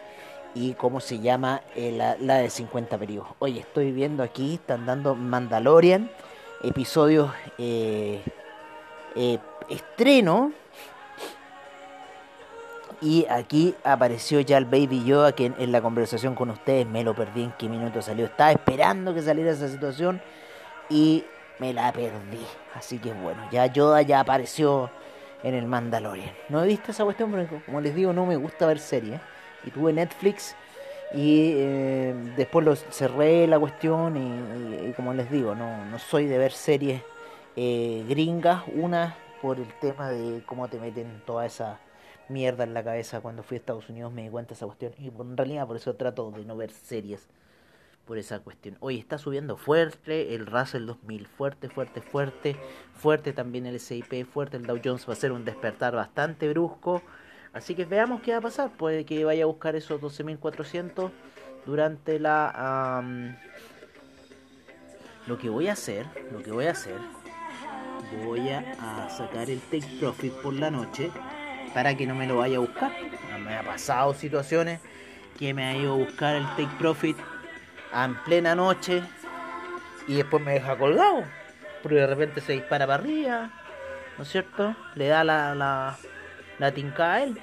y 0.54 0.74
¿cómo 0.74 1.00
se 1.00 1.20
llama? 1.20 1.62
La, 1.74 2.16
la 2.20 2.36
de 2.36 2.50
50 2.50 2.98
periodos. 2.98 3.28
Oye, 3.38 3.60
estoy 3.60 3.90
viendo 3.92 4.22
aquí, 4.22 4.54
están 4.54 4.84
dando 4.84 5.14
Mandalorian, 5.14 6.10
episodios 6.62 7.30
estreno. 9.70 10.52
Y 13.02 13.26
aquí 13.30 13.74
apareció 13.82 14.40
ya 14.40 14.58
el 14.58 14.66
Baby 14.66 15.04
Yoda 15.04 15.32
que 15.32 15.46
en, 15.46 15.72
la 15.72 15.80
conversación 15.80 16.34
con 16.34 16.50
ustedes 16.50 16.86
me 16.86 17.02
lo 17.02 17.14
perdí 17.14 17.44
en 17.44 17.52
qué 17.52 17.68
minuto 17.68 18.02
salió. 18.02 18.26
Estaba 18.26 18.52
esperando 18.52 19.14
que 19.14 19.22
saliera 19.22 19.52
esa 19.52 19.68
situación 19.68 20.20
y 20.90 21.24
me 21.58 21.72
la 21.72 21.90
perdí. 21.92 22.44
Así 22.74 22.98
que 22.98 23.12
bueno, 23.12 23.42
ya 23.50 23.66
Yoda 23.66 24.02
ya 24.02 24.20
apareció 24.20 24.90
en 25.42 25.54
el 25.54 25.66
Mandalorian. 25.66 26.34
No 26.50 26.62
he 26.62 26.66
visto 26.66 26.90
esa 26.90 27.04
cuestión 27.04 27.30
porque 27.30 27.62
como 27.64 27.80
les 27.80 27.94
digo 27.94 28.12
no 28.12 28.26
me 28.26 28.36
gusta 28.36 28.66
ver 28.66 28.78
series. 28.78 29.20
Y 29.64 29.70
tuve 29.70 29.92
Netflix 29.94 30.54
y 31.12 31.52
eh, 31.56 32.14
después 32.36 32.64
lo 32.64 32.76
cerré 32.76 33.46
la 33.46 33.58
cuestión 33.58 34.16
y 34.16 34.92
como 34.92 35.12
les 35.12 35.30
digo, 35.30 35.54
no, 35.54 35.84
no 35.86 35.98
soy 35.98 36.26
de 36.26 36.38
ver 36.38 36.52
series 36.52 37.02
eh, 37.56 38.04
gringas. 38.08 38.62
Una 38.74 39.16
por 39.40 39.58
el 39.58 39.72
tema 39.80 40.10
de 40.10 40.42
cómo 40.44 40.68
te 40.68 40.78
meten 40.78 41.22
toda 41.24 41.46
esa 41.46 41.78
mierda 42.30 42.64
en 42.64 42.74
la 42.74 42.82
cabeza 42.82 43.20
cuando 43.20 43.42
fui 43.42 43.56
a 43.56 43.58
Estados 43.60 43.88
Unidos 43.88 44.12
me 44.12 44.22
di 44.22 44.30
cuenta 44.30 44.54
esa 44.54 44.66
cuestión 44.66 44.92
y 44.98 45.08
en 45.08 45.36
realidad 45.36 45.66
por 45.66 45.76
eso 45.76 45.94
trato 45.94 46.30
de 46.30 46.44
no 46.44 46.56
ver 46.56 46.70
series 46.70 47.28
por 48.06 48.18
esa 48.18 48.40
cuestión. 48.40 48.76
Hoy 48.80 48.98
está 48.98 49.18
subiendo 49.18 49.56
fuerte 49.56 50.34
el 50.34 50.46
Russell 50.46 50.86
2000, 50.86 51.26
fuerte, 51.26 51.68
fuerte, 51.68 52.00
fuerte, 52.00 52.56
fuerte 52.94 53.32
también 53.32 53.66
el 53.66 53.76
S&P, 53.76 54.24
fuerte 54.24 54.56
el 54.56 54.66
Dow 54.66 54.80
Jones 54.82 55.08
va 55.08 55.12
a 55.12 55.16
ser 55.16 55.32
un 55.32 55.44
despertar 55.44 55.94
bastante 55.94 56.48
brusco. 56.48 57.02
Así 57.52 57.74
que 57.74 57.84
veamos 57.84 58.22
qué 58.22 58.32
va 58.32 58.38
a 58.38 58.42
pasar, 58.42 58.70
puede 58.70 59.04
que 59.04 59.24
vaya 59.24 59.44
a 59.44 59.46
buscar 59.46 59.76
esos 59.76 60.00
12.400 60.00 61.10
durante 61.66 62.18
la 62.18 62.98
am, 62.98 63.36
lo 65.26 65.36
que 65.36 65.48
voy 65.48 65.68
a 65.68 65.72
hacer, 65.72 66.06
lo 66.32 66.42
que 66.42 66.52
voy 66.52 66.66
a 66.66 66.70
hacer 66.72 66.96
voy 68.24 68.48
a 68.48 69.08
sacar 69.08 69.50
el 69.50 69.60
take 69.60 69.86
profit 70.00 70.32
por 70.34 70.54
la 70.54 70.70
noche 70.70 71.10
para 71.74 71.96
que 71.96 72.06
no 72.06 72.14
me 72.14 72.26
lo 72.26 72.38
vaya 72.38 72.56
a 72.56 72.60
buscar. 72.60 72.92
Me 73.44 73.56
ha 73.56 73.62
pasado 73.62 74.14
situaciones 74.14 74.80
que 75.38 75.54
me 75.54 75.64
ha 75.64 75.76
ido 75.76 75.94
a 75.94 75.96
buscar 75.96 76.36
el 76.36 76.46
take 76.50 76.76
profit 76.78 77.16
en 77.94 78.14
plena 78.24 78.54
noche 78.54 79.02
y 80.06 80.16
después 80.16 80.42
me 80.44 80.52
deja 80.52 80.76
colgado. 80.76 81.24
Porque 81.82 81.96
de 81.96 82.06
repente 82.06 82.40
se 82.40 82.52
dispara 82.52 82.86
para 82.86 83.02
arriba, 83.02 83.50
¿no 84.18 84.24
es 84.24 84.30
cierto? 84.30 84.76
Le 84.94 85.08
da 85.08 85.24
la, 85.24 85.54
la, 85.54 85.96
la 86.58 86.72
tinca 86.72 87.14
a 87.14 87.22
él. 87.22 87.40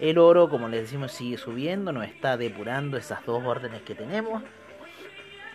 El 0.00 0.18
oro, 0.18 0.48
como 0.48 0.66
les 0.66 0.82
decimos, 0.82 1.12
sigue 1.12 1.36
subiendo, 1.36 1.92
nos 1.92 2.06
está 2.06 2.36
depurando 2.36 2.96
esas 2.96 3.24
dos 3.26 3.44
órdenes 3.44 3.82
que 3.82 3.94
tenemos. 3.94 4.42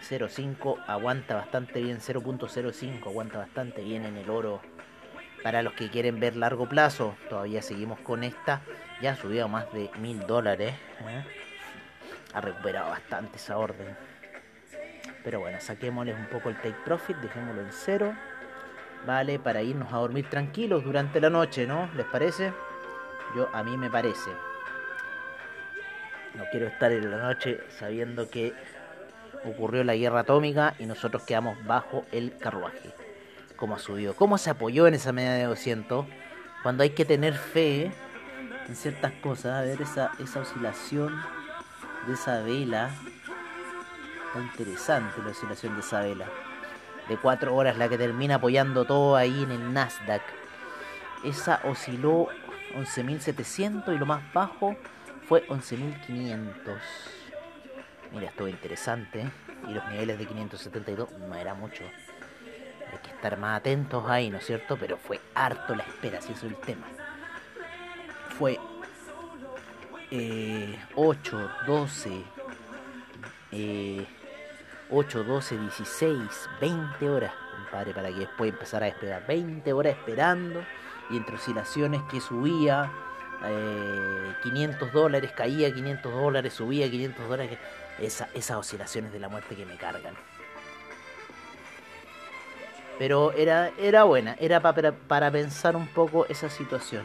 0.5 0.07 0.83
aguanta 0.85 1.35
bastante 1.35 1.81
bien, 1.81 1.97
0.05 1.97 3.07
aguanta 3.07 3.39
bastante 3.39 3.81
bien 3.81 4.05
en 4.05 4.17
el 4.17 4.29
oro. 4.29 4.61
Para 5.45 5.61
los 5.61 5.73
que 5.73 5.91
quieren 5.91 6.19
ver 6.19 6.35
largo 6.35 6.67
plazo, 6.67 7.15
todavía 7.29 7.61
seguimos 7.61 7.99
con 7.99 8.23
esta. 8.23 8.61
Ya 8.99 9.11
ha 9.11 9.15
subido 9.15 9.47
más 9.47 9.71
de 9.73 9.91
mil 9.99 10.25
dólares. 10.25 10.73
¿eh? 11.07 11.23
Ha 12.33 12.41
recuperado 12.41 12.89
bastante 12.89 13.37
esa 13.37 13.55
orden. 13.59 13.95
Pero 15.23 15.41
bueno, 15.41 15.61
saquémosles 15.61 16.17
un 16.17 16.25
poco 16.29 16.49
el 16.49 16.55
take 16.55 16.79
profit, 16.83 17.17
dejémoslo 17.17 17.61
en 17.61 17.71
cero. 17.71 18.15
Vale, 19.05 19.37
para 19.37 19.61
irnos 19.61 19.93
a 19.93 19.97
dormir 19.97 20.27
tranquilos 20.31 20.83
durante 20.83 21.21
la 21.21 21.29
noche, 21.29 21.67
¿no? 21.67 21.91
¿Les 21.95 22.07
parece? 22.07 22.51
Yo, 23.35 23.47
a 23.53 23.61
mí 23.61 23.77
me 23.77 23.91
parece. 23.91 24.31
No 26.33 26.45
quiero 26.49 26.65
estar 26.65 26.91
en 26.91 27.11
la 27.11 27.17
noche 27.17 27.59
sabiendo 27.69 28.31
que 28.31 28.51
ocurrió 29.43 29.83
la 29.83 29.95
guerra 29.95 30.21
atómica 30.21 30.73
y 30.79 30.87
nosotros 30.87 31.21
quedamos 31.21 31.63
bajo 31.67 32.03
el 32.11 32.35
carruaje. 32.35 33.04
¿Cómo 33.55 33.75
ha 33.75 33.79
subido? 33.79 34.15
¿Cómo 34.15 34.37
se 34.37 34.49
apoyó 34.49 34.87
en 34.87 34.95
esa 34.95 35.11
media 35.11 35.33
de 35.33 35.43
200? 35.45 36.05
Cuando 36.63 36.83
hay 36.83 36.89
que 36.89 37.05
tener 37.05 37.35
fe 37.35 37.91
en 38.67 38.75
ciertas 38.75 39.13
cosas, 39.13 39.53
a 39.53 39.61
ver 39.61 39.81
esa, 39.81 40.11
esa 40.19 40.41
oscilación 40.41 41.15
de 42.07 42.13
esa 42.13 42.41
vela. 42.41 42.89
Está 44.27 44.39
interesante 44.41 45.21
la 45.23 45.31
oscilación 45.31 45.75
de 45.75 45.79
esa 45.79 46.01
vela. 46.01 46.25
De 47.07 47.17
4 47.17 47.55
horas 47.55 47.77
la 47.77 47.87
que 47.87 47.97
termina 47.97 48.35
apoyando 48.35 48.85
todo 48.85 49.15
ahí 49.15 49.43
en 49.43 49.51
el 49.51 49.73
Nasdaq. 49.73 50.23
Esa 51.23 51.61
osciló 51.63 52.27
11.700 52.75 53.95
y 53.95 53.97
lo 53.97 54.05
más 54.05 54.21
bajo 54.33 54.75
fue 55.27 55.47
11.500. 55.47 56.77
Mira, 58.11 58.27
estuvo 58.27 58.47
interesante. 58.47 59.29
Y 59.67 59.73
los 59.73 59.87
niveles 59.89 60.17
de 60.19 60.25
572 60.25 61.11
no 61.11 61.35
era 61.35 61.53
mucho. 61.53 61.83
Hay 62.91 62.99
que 62.99 63.09
estar 63.09 63.37
más 63.37 63.59
atentos 63.59 64.03
ahí, 64.07 64.29
¿no 64.29 64.37
es 64.37 64.45
cierto? 64.45 64.77
Pero 64.77 64.97
fue 64.97 65.19
harto 65.33 65.75
la 65.75 65.83
espera, 65.83 66.21
si 66.21 66.33
eso 66.33 66.45
es 66.45 66.53
el 66.53 66.57
tema. 66.57 66.87
Fue 68.37 68.59
eh, 70.11 70.79
8, 70.95 71.49
12, 71.65 72.23
eh, 73.51 74.05
8, 74.89 75.23
12, 75.23 75.57
16, 75.57 76.19
20 76.61 77.09
horas, 77.09 77.33
compadre, 77.51 77.93
para 77.93 78.09
que 78.09 78.19
después 78.19 78.51
empezara 78.51 78.85
a 78.85 78.89
despegar. 78.89 79.25
20 79.27 79.73
horas 79.73 79.93
esperando 79.97 80.63
y 81.09 81.17
entre 81.17 81.35
oscilaciones 81.35 82.01
que 82.03 82.21
subía 82.21 82.91
eh, 83.45 84.33
500 84.43 84.91
dólares, 84.91 85.31
caía 85.35 85.73
500 85.73 86.13
dólares, 86.13 86.53
subía 86.53 86.89
500 86.89 87.27
dólares. 87.27 87.57
Esa, 87.99 88.27
esas 88.33 88.57
oscilaciones 88.57 89.11
de 89.13 89.19
la 89.19 89.29
muerte 89.29 89.55
que 89.55 89.65
me 89.65 89.77
cargan. 89.77 90.15
Pero 92.97 93.33
era, 93.33 93.71
era 93.77 94.03
buena, 94.03 94.35
era 94.39 94.59
pa- 94.61 94.73
para, 94.73 94.91
para 94.93 95.31
pensar 95.31 95.75
un 95.75 95.87
poco 95.87 96.25
esa 96.27 96.49
situación. 96.49 97.03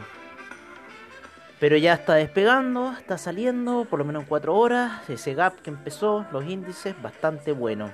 Pero 1.59 1.77
ya 1.77 1.93
está 1.93 2.15
despegando, 2.15 2.93
está 2.93 3.17
saliendo, 3.17 3.85
por 3.85 3.99
lo 3.99 4.05
menos 4.05 4.23
en 4.23 4.29
4 4.29 4.55
horas. 4.55 5.07
Ese 5.09 5.35
gap 5.35 5.61
que 5.61 5.69
empezó, 5.69 6.25
los 6.31 6.45
índices, 6.45 6.99
bastante 7.01 7.51
bueno. 7.51 7.91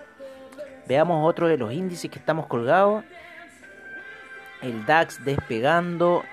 Veamos 0.88 1.28
otro 1.28 1.48
de 1.50 1.58
los 1.58 1.74
índices 1.74 2.10
que 2.10 2.18
estamos 2.20 2.46
colgados. 2.46 3.04
El 4.62 4.86
DAX 4.86 5.24
despegando. 5.26 6.24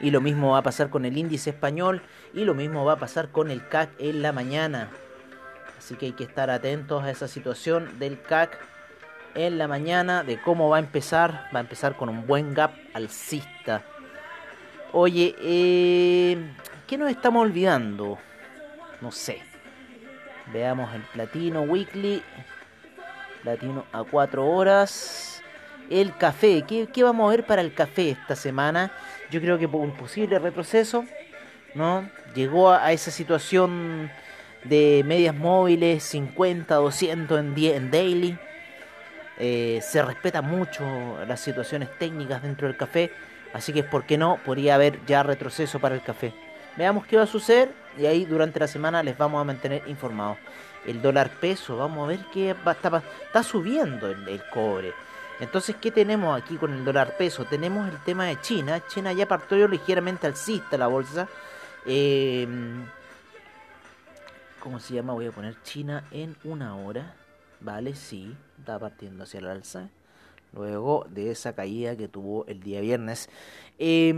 Y 0.00 0.10
lo 0.10 0.20
mismo 0.20 0.52
va 0.52 0.58
a 0.58 0.62
pasar 0.62 0.90
con 0.90 1.04
el 1.04 1.16
índice 1.16 1.50
español. 1.50 2.02
Y 2.34 2.44
lo 2.44 2.54
mismo 2.54 2.84
va 2.84 2.94
a 2.94 2.98
pasar 2.98 3.28
con 3.28 3.52
el 3.52 3.68
CAC 3.68 3.90
en 3.98 4.22
la 4.22 4.32
mañana. 4.32 4.88
Así 5.78 5.94
que 5.94 6.06
hay 6.06 6.12
que 6.12 6.24
estar 6.24 6.50
atentos 6.50 7.04
a 7.04 7.10
esa 7.10 7.28
situación 7.28 8.00
del 8.00 8.20
CAC 8.20 8.58
en 9.34 9.58
la 9.58 9.68
mañana. 9.68 10.22
De 10.22 10.40
cómo 10.40 10.68
va 10.68 10.76
a 10.76 10.80
empezar. 10.80 11.48
Va 11.54 11.58
a 11.58 11.62
empezar 11.62 11.96
con 11.96 12.08
un 12.08 12.26
buen 12.26 12.54
gap 12.54 12.72
alcista. 12.94 13.82
Oye, 14.92 15.36
eh, 15.40 16.36
¿qué 16.86 16.98
nos 16.98 17.10
estamos 17.10 17.42
olvidando? 17.42 18.18
No 19.00 19.12
sé. 19.12 19.40
Veamos 20.52 20.92
el 20.94 21.02
platino 21.02 21.62
weekly. 21.62 22.22
Platino 23.42 23.84
a 23.92 24.02
4 24.02 24.46
horas. 24.46 25.42
El 25.88 26.16
café. 26.16 26.64
¿Qué, 26.66 26.88
qué 26.92 27.02
vamos 27.02 27.28
a 27.28 27.36
ver 27.36 27.46
para 27.46 27.62
el 27.62 27.72
café 27.72 28.10
esta 28.10 28.34
semana? 28.34 28.92
Yo 29.30 29.40
creo 29.40 29.58
que 29.58 29.66
un 29.66 29.92
posible 29.92 30.38
retroceso. 30.38 31.04
¿No? 31.74 32.08
Llegó 32.34 32.72
a, 32.72 32.92
esa 32.92 33.10
situación 33.10 34.10
de 34.64 35.02
medias 35.06 35.34
móviles 35.34 36.02
50, 36.02 36.74
200 36.74 37.38
en, 37.38 37.54
en 37.56 37.90
daily. 37.90 38.38
Eh, 39.42 39.80
se 39.82 40.02
respeta 40.02 40.42
mucho 40.42 40.84
las 41.26 41.40
situaciones 41.40 41.88
técnicas 41.98 42.42
dentro 42.42 42.68
del 42.68 42.76
café. 42.76 43.10
Así 43.54 43.72
que, 43.72 43.82
¿por 43.82 44.04
qué 44.04 44.18
no? 44.18 44.38
Podría 44.44 44.74
haber 44.74 45.04
ya 45.06 45.22
retroceso 45.22 45.80
para 45.80 45.94
el 45.94 46.02
café. 46.02 46.34
Veamos 46.76 47.06
qué 47.06 47.16
va 47.16 47.22
a 47.22 47.26
suceder 47.26 47.72
y 47.98 48.04
ahí 48.04 48.26
durante 48.26 48.60
la 48.60 48.68
semana 48.68 49.02
les 49.02 49.16
vamos 49.16 49.40
a 49.40 49.44
mantener 49.44 49.82
informados. 49.86 50.36
El 50.86 51.00
dólar 51.00 51.30
peso, 51.30 51.76
vamos 51.76 52.04
a 52.04 52.08
ver 52.08 52.20
qué 52.32 52.54
va, 52.66 52.72
está, 52.72 53.42
subiendo 53.42 54.08
el, 54.08 54.28
el 54.28 54.42
cobre. 54.50 54.92
Entonces, 55.40 55.76
¿qué 55.80 55.90
tenemos 55.90 56.40
aquí 56.40 56.56
con 56.56 56.74
el 56.74 56.84
dólar 56.84 57.16
peso? 57.16 57.46
Tenemos 57.46 57.88
el 57.88 57.98
tema 58.04 58.26
de 58.26 58.38
China. 58.42 58.82
China 58.88 59.12
ya 59.14 59.26
partió 59.26 59.66
ligeramente 59.66 60.26
alcista 60.26 60.76
la 60.76 60.86
bolsa. 60.86 61.26
Eh, 61.86 62.46
¿Cómo 64.60 64.78
se 64.78 64.94
llama? 64.94 65.14
Voy 65.14 65.26
a 65.26 65.32
poner 65.32 65.56
China 65.62 66.04
en 66.10 66.36
una 66.44 66.76
hora. 66.76 67.14
Vale, 67.60 67.94
sí, 67.94 68.34
está 68.58 68.78
partiendo 68.78 69.24
hacia 69.24 69.38
el 69.38 69.46
alza. 69.46 69.88
Luego 70.52 71.06
de 71.10 71.30
esa 71.30 71.54
caída 71.54 71.96
que 71.96 72.08
tuvo 72.08 72.46
el 72.46 72.60
día 72.60 72.80
viernes. 72.80 73.28
Eh, 73.78 74.12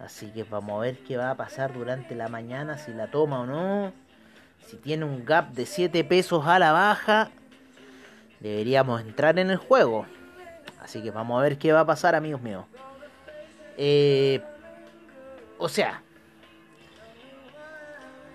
Así 0.00 0.30
que 0.30 0.44
vamos 0.44 0.78
a 0.78 0.80
ver 0.82 0.98
qué 0.98 1.16
va 1.16 1.30
a 1.30 1.36
pasar 1.36 1.72
durante 1.72 2.14
la 2.14 2.28
mañana, 2.28 2.76
si 2.78 2.92
la 2.92 3.10
toma 3.10 3.40
o 3.40 3.46
no. 3.46 3.92
Si 4.66 4.76
tiene 4.76 5.04
un 5.04 5.24
gap 5.24 5.52
de 5.52 5.64
7 5.64 6.04
pesos 6.04 6.46
a 6.46 6.58
la 6.58 6.72
baja, 6.72 7.30
deberíamos 8.40 9.00
entrar 9.00 9.38
en 9.38 9.50
el 9.50 9.56
juego. 9.56 10.06
Así 10.80 11.02
que 11.02 11.10
vamos 11.10 11.38
a 11.38 11.42
ver 11.42 11.58
qué 11.58 11.72
va 11.72 11.80
a 11.80 11.86
pasar, 11.86 12.14
amigos 12.14 12.42
míos. 12.42 12.64
Eh, 13.78 14.42
o 15.58 15.68
sea, 15.68 16.02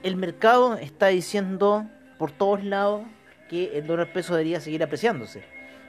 el 0.03 0.15
mercado 0.15 0.75
está 0.75 1.07
diciendo 1.07 1.85
por 2.17 2.31
todos 2.31 2.63
lados 2.63 3.03
que 3.49 3.77
el 3.77 3.85
dólar 3.85 4.11
peso 4.13 4.33
debería 4.33 4.59
seguir 4.59 4.83
apreciándose. 4.83 5.43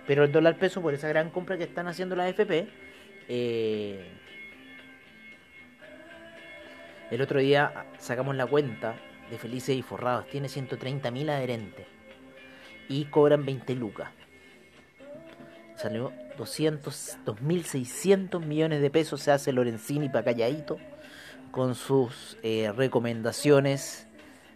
Pero 0.07 0.25
el 0.25 0.33
dólar 0.33 0.59
peso, 0.59 0.83
por 0.83 0.95
esa 0.95 1.09
gran 1.09 1.31
compra 1.31 1.57
que 1.57 1.64
están 1.64 1.87
haciendo 1.87 2.17
las 2.17 2.29
FP, 2.29 2.69
eh, 3.29 4.11
el 7.12 7.21
otro 7.21 7.40
día 7.40 7.85
sacamos 7.99 8.35
la 8.37 8.47
cuenta 8.47 8.95
de 9.31 9.37
Felices 9.37 9.76
y 9.76 9.83
Forrados. 9.83 10.26
Tiene 10.28 10.49
130.000 10.49 11.28
adherentes 11.28 11.87
y 12.88 13.04
cobran 13.04 13.45
20 13.45 13.75
lucas. 13.75 14.09
Salió 15.76 16.11
200, 16.38 17.19
2.600 17.26 18.40
millones 18.40 18.81
de 18.81 18.88
pesos. 18.88 19.21
Se 19.21 19.31
hace 19.31 19.52
Lorenzini 19.52 20.09
para 20.09 20.25
calladito 20.25 20.78
con 21.50 21.75
sus 21.75 22.38
eh, 22.42 22.73
recomendaciones 22.75 24.07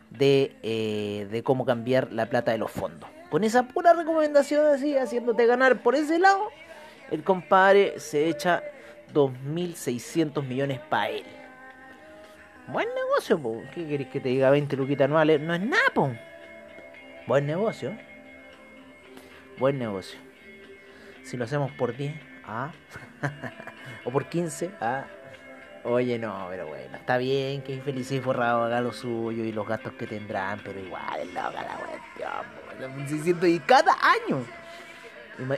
de, 0.08 0.56
eh, 0.62 1.28
de 1.30 1.42
cómo 1.42 1.66
cambiar 1.66 2.10
la 2.10 2.24
plata 2.24 2.52
de 2.52 2.58
los 2.58 2.70
fondos. 2.70 3.10
Con 3.28 3.44
esa 3.44 3.68
pura 3.68 3.92
recomendación 3.92 4.64
así, 4.64 4.96
haciéndote 4.96 5.44
ganar 5.44 5.82
por 5.82 5.94
ese 5.94 6.18
lado, 6.18 6.48
el 7.10 7.22
compadre 7.22 8.00
se 8.00 8.30
echa 8.30 8.62
2.600 9.12 10.42
millones 10.42 10.80
para 10.88 11.10
él. 11.10 11.26
Buen 12.68 12.88
negocio, 12.94 13.38
po. 13.38 13.62
¿qué 13.74 13.86
querés 13.86 14.08
que 14.08 14.20
te 14.20 14.28
diga 14.28 14.50
20 14.50 14.76
luquitas 14.76 15.04
anuales? 15.06 15.40
No 15.40 15.54
es 15.54 15.60
nada, 15.60 15.82
po. 15.94 16.12
Buen 17.26 17.46
negocio. 17.46 17.96
Buen 19.58 19.78
negocio. 19.78 20.18
Si 21.22 21.36
lo 21.36 21.44
hacemos 21.44 21.70
por 21.72 21.96
10, 21.96 22.14
ah. 22.44 22.72
o 24.04 24.10
por 24.10 24.26
15, 24.26 24.70
ah. 24.80 25.04
Oye, 25.84 26.18
no, 26.18 26.48
pero 26.50 26.66
bueno, 26.66 26.96
está 26.96 27.16
bien 27.16 27.62
que 27.62 27.74
y 27.74 28.20
forrado 28.20 28.64
haga 28.64 28.80
lo 28.80 28.92
suyo 28.92 29.44
y 29.44 29.52
los 29.52 29.68
gastos 29.68 29.92
que 29.92 30.08
tendrán, 30.08 30.60
pero 30.64 30.80
igual 30.80 31.20
es 31.20 31.28
loca 31.28 31.62
la 31.62 31.76
cuestión. 31.76 33.08
600 33.08 33.48
y 33.48 33.60
cada 33.60 33.92
año. 33.92 34.44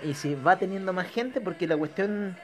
Y 0.04 0.12
si 0.12 0.34
va 0.34 0.56
teniendo 0.56 0.92
más 0.92 1.06
gente, 1.06 1.40
porque 1.40 1.66
la 1.66 1.78
cuestión, 1.78 2.36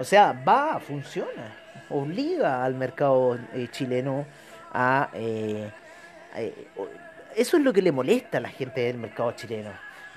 o 0.00 0.04
sea, 0.04 0.32
va, 0.32 0.80
funciona, 0.80 1.54
obliga 1.90 2.64
al 2.64 2.74
mercado 2.74 3.38
eh, 3.52 3.68
chileno 3.70 4.26
a... 4.72 5.10
eh, 5.12 5.70
eh, 6.36 6.66
o- 6.76 6.88
eso 7.36 7.56
es 7.56 7.62
lo 7.62 7.72
que 7.72 7.80
le 7.82 7.92
molesta 7.92 8.38
a 8.38 8.40
la 8.40 8.48
gente 8.48 8.80
del 8.80 8.98
mercado 8.98 9.30
chileno. 9.32 9.70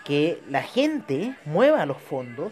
Que 0.04 0.42
la 0.50 0.64
gente 0.64 1.36
mueva 1.46 1.86
los 1.86 1.98
fondos, 2.02 2.52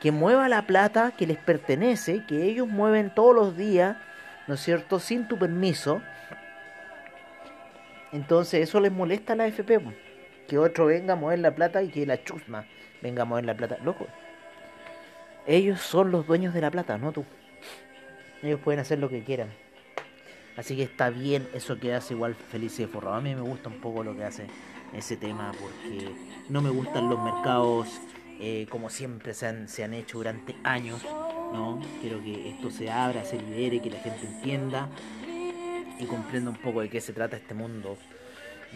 que 0.00 0.10
mueva 0.10 0.48
la 0.48 0.62
plata 0.62 1.12
que 1.16 1.26
les 1.26 1.36
pertenece, 1.36 2.24
que 2.26 2.44
ellos 2.44 2.66
mueven 2.66 3.14
todos 3.14 3.34
los 3.34 3.56
días, 3.58 3.98
¿no 4.46 4.54
es 4.54 4.60
cierto?, 4.60 5.00
sin 5.00 5.28
tu 5.28 5.38
permiso. 5.38 6.00
Entonces 8.12 8.68
eso 8.68 8.80
les 8.80 8.90
molesta 8.90 9.34
a 9.34 9.36
la 9.36 9.46
FP. 9.46 9.80
Que 10.48 10.58
otro 10.58 10.86
venga 10.86 11.12
a 11.12 11.16
mover 11.16 11.38
la 11.40 11.54
plata 11.54 11.82
y 11.82 11.88
que 11.88 12.06
la 12.06 12.24
chusma 12.24 12.64
venga 13.02 13.22
a 13.22 13.24
mover 13.26 13.44
la 13.44 13.54
plata. 13.54 13.76
Loco, 13.84 14.06
ellos 15.46 15.80
son 15.80 16.10
los 16.10 16.26
dueños 16.26 16.54
de 16.54 16.60
la 16.60 16.70
plata, 16.70 16.98
no 16.98 17.12
tú. 17.12 17.24
Ellos 18.42 18.60
pueden 18.60 18.80
hacer 18.80 18.98
lo 18.98 19.08
que 19.08 19.22
quieran. 19.22 19.50
Así 20.56 20.76
que 20.76 20.82
está 20.82 21.10
bien 21.10 21.48
eso 21.54 21.78
que 21.78 21.94
hace 21.94 22.14
igual 22.14 22.34
Felice 22.34 22.86
Forrado. 22.86 23.16
A 23.16 23.20
mí 23.20 23.34
me 23.34 23.40
gusta 23.40 23.68
un 23.68 23.80
poco 23.80 24.02
lo 24.02 24.16
que 24.16 24.24
hace 24.24 24.46
ese 24.92 25.16
tema 25.16 25.52
porque 25.60 26.10
no 26.48 26.60
me 26.60 26.70
gustan 26.70 27.08
los 27.08 27.22
mercados 27.22 27.88
eh, 28.42 28.66
como 28.70 28.88
siempre 28.88 29.34
se 29.34 29.46
han, 29.46 29.94
hecho 29.94 30.18
durante 30.18 30.56
años. 30.64 31.02
¿no? 31.52 31.80
Quiero 32.00 32.22
que 32.22 32.50
esto 32.50 32.70
se 32.70 32.90
abra, 32.90 33.24
se 33.24 33.36
libere, 33.40 33.82
que 33.82 33.90
la 33.90 33.98
gente 33.98 34.26
entienda 34.26 34.88
y 35.98 36.06
comprenda 36.06 36.50
un 36.50 36.56
poco 36.56 36.80
de 36.80 36.88
qué 36.88 37.00
se 37.00 37.12
trata 37.12 37.36
este 37.36 37.54
mundo. 37.54 37.98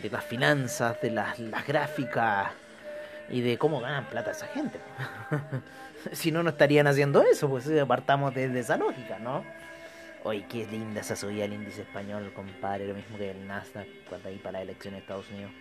De 0.02 0.10
las 0.10 0.24
finanzas, 0.24 1.00
de 1.00 1.10
las 1.10 1.38
gráficas 1.66 2.50
y 3.28 3.40
de 3.40 3.58
cómo 3.58 3.80
ganan 3.80 4.06
plata 4.06 4.30
esa 4.30 4.46
gente. 4.48 4.78
si 6.12 6.30
no, 6.30 6.42
no 6.42 6.50
estarían 6.50 6.86
haciendo 6.86 7.22
eso, 7.22 7.48
pues 7.48 7.66
eh, 7.68 7.84
partamos 7.86 8.34
desde 8.34 8.60
esa 8.60 8.76
lógica, 8.76 9.18
¿no? 9.18 9.44
Oye, 10.22 10.46
qué 10.48 10.66
linda 10.66 11.00
esa 11.00 11.16
subida 11.16 11.44
al 11.44 11.52
índice 11.52 11.82
español, 11.82 12.32
compadre, 12.34 12.86
lo 12.86 12.94
mismo 12.94 13.18
que 13.18 13.30
el 13.30 13.46
Nasdaq 13.46 13.86
cuando 14.08 14.28
ahí 14.28 14.38
para 14.38 14.52
la 14.52 14.62
elección 14.62 14.94
de 14.94 15.00
Estados 15.00 15.28
Unidos. 15.30 15.52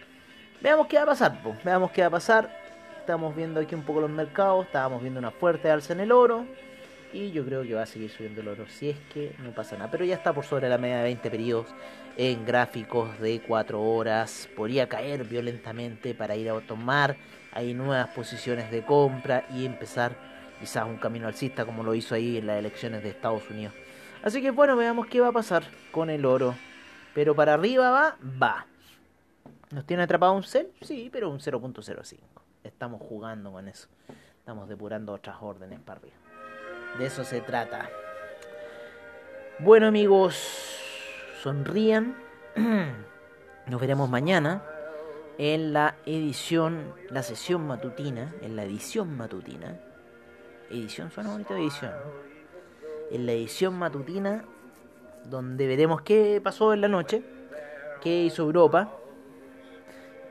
Veamos 0.62 0.88
qué 0.88 0.96
va 0.98 1.04
a 1.04 1.08
pasar, 1.08 1.44
po. 1.44 1.56
veamos 1.64 1.92
qué 1.92 2.02
va 2.02 2.08
a 2.08 2.12
pasar. 2.12 2.50
Estamos 3.00 3.36
viendo 3.36 3.60
aquí 3.60 3.76
un 3.76 3.84
poco 3.84 4.00
los 4.00 4.10
mercados, 4.10 4.66
estábamos 4.66 5.02
viendo 5.02 5.20
una 5.20 5.32
fuerte 5.32 5.70
alza 5.70 5.92
en 5.92 6.00
el 6.00 6.14
oro. 6.14 6.46
Y 7.14 7.32
yo 7.32 7.46
creo 7.46 7.62
que 7.62 7.76
va 7.76 7.84
a 7.84 7.86
seguir 7.86 8.10
subiendo 8.10 8.42
el 8.42 8.48
oro 8.48 8.66
si 8.68 8.90
es 8.90 8.98
que 9.14 9.36
no 9.44 9.52
pasa 9.52 9.78
nada. 9.78 9.92
Pero 9.92 10.04
ya 10.04 10.16
está 10.16 10.34
por 10.34 10.46
sobre 10.46 10.68
la 10.68 10.80
media 10.80 10.98
de 10.98 11.04
20 11.04 11.30
periodos 11.30 11.68
en 12.18 12.44
gráficos 12.44 13.20
de 13.20 13.40
4 13.48 13.80
horas. 13.80 14.50
Podría 14.56 14.90
caer 14.90 15.24
violentamente 15.24 16.16
para 16.16 16.36
ir 16.36 16.50
a 16.50 16.60
tomar 16.62 17.16
ahí 17.52 17.76
nuevas 17.76 18.10
posiciones 18.10 18.72
de 18.72 18.84
compra 18.84 19.46
y 19.54 19.66
empezar 19.66 20.16
quizás 20.60 20.86
un 20.86 20.98
camino 20.98 21.28
alcista 21.28 21.66
como 21.66 21.84
lo 21.84 21.94
hizo 21.94 22.16
ahí 22.16 22.38
en 22.38 22.48
las 22.48 22.58
elecciones 22.58 23.04
de 23.04 23.10
Estados 23.10 23.48
Unidos. 23.48 23.74
Así 24.24 24.42
que 24.42 24.50
bueno, 24.50 24.76
veamos 24.76 25.06
qué 25.06 25.20
va 25.20 25.28
a 25.28 25.34
pasar 25.34 25.64
con 25.92 26.10
el 26.10 26.26
oro. 26.26 26.56
Pero 27.14 27.36
para 27.36 27.54
arriba 27.54 27.92
va, 27.92 28.18
va. 28.42 28.66
¿Nos 29.70 29.86
tiene 29.86 30.04
atrapado 30.04 30.34
un 30.34 30.44
cel? 30.44 30.72
Sí, 30.82 31.10
pero 31.12 31.30
un 31.30 31.40
0.05. 31.40 32.18
Estamos 32.64 33.02
jugando 33.02 33.52
con 33.52 33.68
eso. 33.68 33.88
Estamos 34.40 34.68
depurando 34.68 35.14
otras 35.14 35.38
órdenes 35.42 35.80
para 35.80 36.00
arriba. 36.00 36.23
De 36.98 37.08
eso 37.08 37.24
se 37.24 37.42
trata. 37.42 37.90
Bueno 39.60 39.88
amigos, 39.88 40.36
sonrían. 41.42 42.16
Nos 43.68 43.82
veremos 43.82 44.10
mañana 44.10 44.64
en 45.40 45.74
la 45.74 45.96
edición, 46.06 46.94
la 47.10 47.24
sesión 47.24 47.66
matutina, 47.66 48.34
en 48.42 48.56
la 48.56 48.64
edición 48.64 49.18
matutina. 49.18 49.80
Edición 50.70 51.10
suena 51.10 51.32
bonito 51.32 51.56
edición. 51.56 51.94
En 53.10 53.26
la 53.26 53.32
edición 53.32 53.74
matutina 53.74 54.46
donde 55.26 55.68
veremos 55.68 56.02
qué 56.02 56.40
pasó 56.44 56.74
en 56.74 56.82
la 56.82 56.88
noche, 56.88 57.24
qué 58.02 58.24
hizo 58.24 58.44
Europa. 58.44 58.92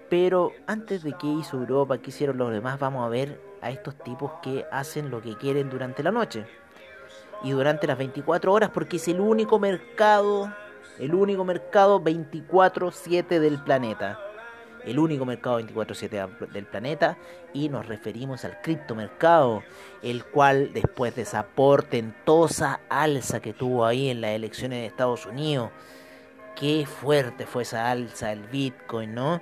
Pero 0.09 0.53
antes 0.67 1.03
de 1.03 1.15
qué 1.15 1.27
hizo 1.27 1.57
Europa, 1.57 1.99
qué 1.99 2.11
hicieron 2.11 2.39
los 2.39 2.53
demás, 2.53 2.79
vamos 2.79 3.05
a 3.05 3.09
ver 3.09 3.41
a 3.63 3.71
estos 3.71 3.97
tipos 3.97 4.33
que 4.43 4.67
hacen 4.71 5.11
lo 5.11 5.23
que 5.23 5.37
quieren 5.37 5.71
durante 5.71 6.03
la 6.03 6.11
noche 6.11 6.45
y 7.43 7.53
durante 7.53 7.87
las 7.87 7.97
24 7.97 8.53
horas 8.53 8.71
porque 8.71 8.97
es 8.97 9.09
el 9.09 9.21
único 9.21 9.59
mercado, 9.59 10.53
el 10.99 11.15
único 11.15 11.45
mercado 11.45 12.01
24/7 12.01 13.41
del 13.41 13.63
planeta. 13.63 14.19
El 14.85 14.99
único 14.99 15.25
mercado 15.25 15.61
24/7 15.61 16.29
del 16.53 16.67
planeta 16.67 17.17
y 17.53 17.69
nos 17.69 17.87
referimos 17.87 18.45
al 18.45 18.61
criptomercado, 18.63 19.63
el 20.03 20.25
cual 20.25 20.73
después 20.73 21.15
de 21.15 21.23
esa 21.23 21.47
portentosa 21.47 22.81
alza 22.89 23.39
que 23.39 23.53
tuvo 23.53 23.87
ahí 23.87 24.11
en 24.11 24.21
las 24.21 24.33
elecciones 24.33 24.81
de 24.81 24.87
Estados 24.87 25.25
Unidos, 25.25 25.71
qué 26.57 26.85
fuerte 26.85 27.47
fue 27.47 27.63
esa 27.63 27.93
alza 27.93 28.31
del 28.31 28.43
Bitcoin, 28.43 29.15
¿no? 29.15 29.41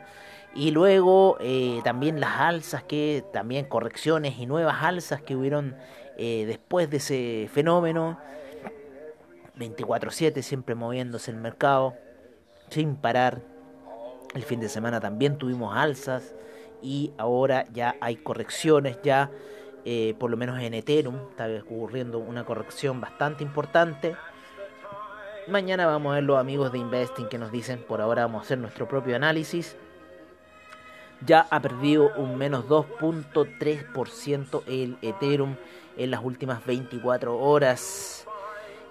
Y 0.55 0.73
luego 0.73 1.37
eh, 1.41 1.81
también 1.85 2.21
las 2.21 2.41
alzas 2.41 2.83
que, 2.83 3.25
también 3.33 3.67
correcciones 3.67 4.39
y 4.39 4.47
nuevas 4.47 4.83
alzas 4.83 5.23
que 5.23 5.37
hubieron 5.37 5.77
eh, 6.17 6.45
después 6.47 6.91
de 6.91 6.97
ese 6.97 7.49
fenómeno. 7.53 8.19
24/7 9.57 10.43
siempre 10.43 10.75
moviéndose 10.75 11.31
el 11.31 11.37
mercado 11.37 11.95
sin 12.69 12.97
parar. 12.97 13.43
El 14.35 14.43
fin 14.43 14.61
de 14.61 14.69
semana 14.69 15.01
también 15.01 15.39
tuvimos 15.39 15.77
alzas 15.77 16.35
y 16.83 17.13
ahora 17.19 17.67
ya 17.73 17.97
hay 18.01 18.17
correcciones, 18.17 18.99
ya 19.03 19.31
eh, 19.85 20.15
por 20.19 20.31
lo 20.31 20.37
menos 20.37 20.61
en 20.61 20.75
Ethereum 20.75 21.17
está 21.31 21.49
ocurriendo 21.63 22.19
una 22.19 22.45
corrección 22.45 23.01
bastante 23.01 23.45
importante. 23.45 24.17
Mañana 25.49 25.87
vamos 25.87 26.13
a 26.13 26.15
ver 26.17 26.25
los 26.25 26.39
amigos 26.39 26.71
de 26.71 26.79
Investing 26.79 27.29
que 27.29 27.39
nos 27.39 27.51
dicen, 27.51 27.83
por 27.87 28.01
ahora 28.01 28.23
vamos 28.23 28.41
a 28.41 28.45
hacer 28.45 28.59
nuestro 28.59 28.87
propio 28.87 29.17
análisis. 29.17 29.77
Ya 31.27 31.47
ha 31.51 31.61
perdido 31.61 32.11
un 32.17 32.39
menos 32.39 32.67
2.3% 32.67 34.63
el 34.67 34.97
Ethereum 35.03 35.57
en 35.97 36.11
las 36.11 36.25
últimas 36.25 36.65
24 36.65 37.39
horas. 37.39 38.27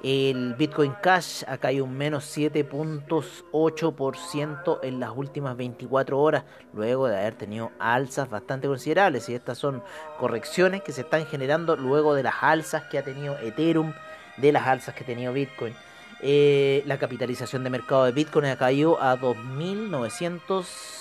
El 0.01 0.53
Bitcoin 0.53 0.93
Cash 1.01 1.43
ha 1.45 1.57
caído 1.57 1.83
un 1.83 1.97
menos 1.97 2.23
7.8% 2.37 4.79
en 4.81 5.01
las 5.01 5.11
últimas 5.13 5.57
24 5.57 6.17
horas, 6.17 6.45
luego 6.73 7.09
de 7.09 7.17
haber 7.17 7.35
tenido 7.35 7.73
alzas 7.79 8.29
bastante 8.29 8.67
considerables. 8.67 9.27
Y 9.27 9.35
estas 9.35 9.57
son 9.57 9.83
correcciones 10.17 10.83
que 10.83 10.93
se 10.93 11.01
están 11.01 11.25
generando 11.25 11.75
luego 11.75 12.13
de 12.13 12.23
las 12.23 12.35
alzas 12.41 12.83
que 12.83 12.97
ha 12.97 13.03
tenido 13.03 13.37
Ethereum, 13.39 13.91
de 14.37 14.53
las 14.53 14.65
alzas 14.67 14.95
que 14.95 15.03
ha 15.03 15.07
tenido 15.07 15.33
Bitcoin. 15.33 15.75
Eh, 16.21 16.81
la 16.85 16.97
capitalización 16.97 17.65
de 17.65 17.69
mercado 17.69 18.05
de 18.05 18.13
Bitcoin 18.13 18.45
ha 18.45 18.57
caído 18.57 19.01
a 19.01 19.17
2.900 19.17 20.98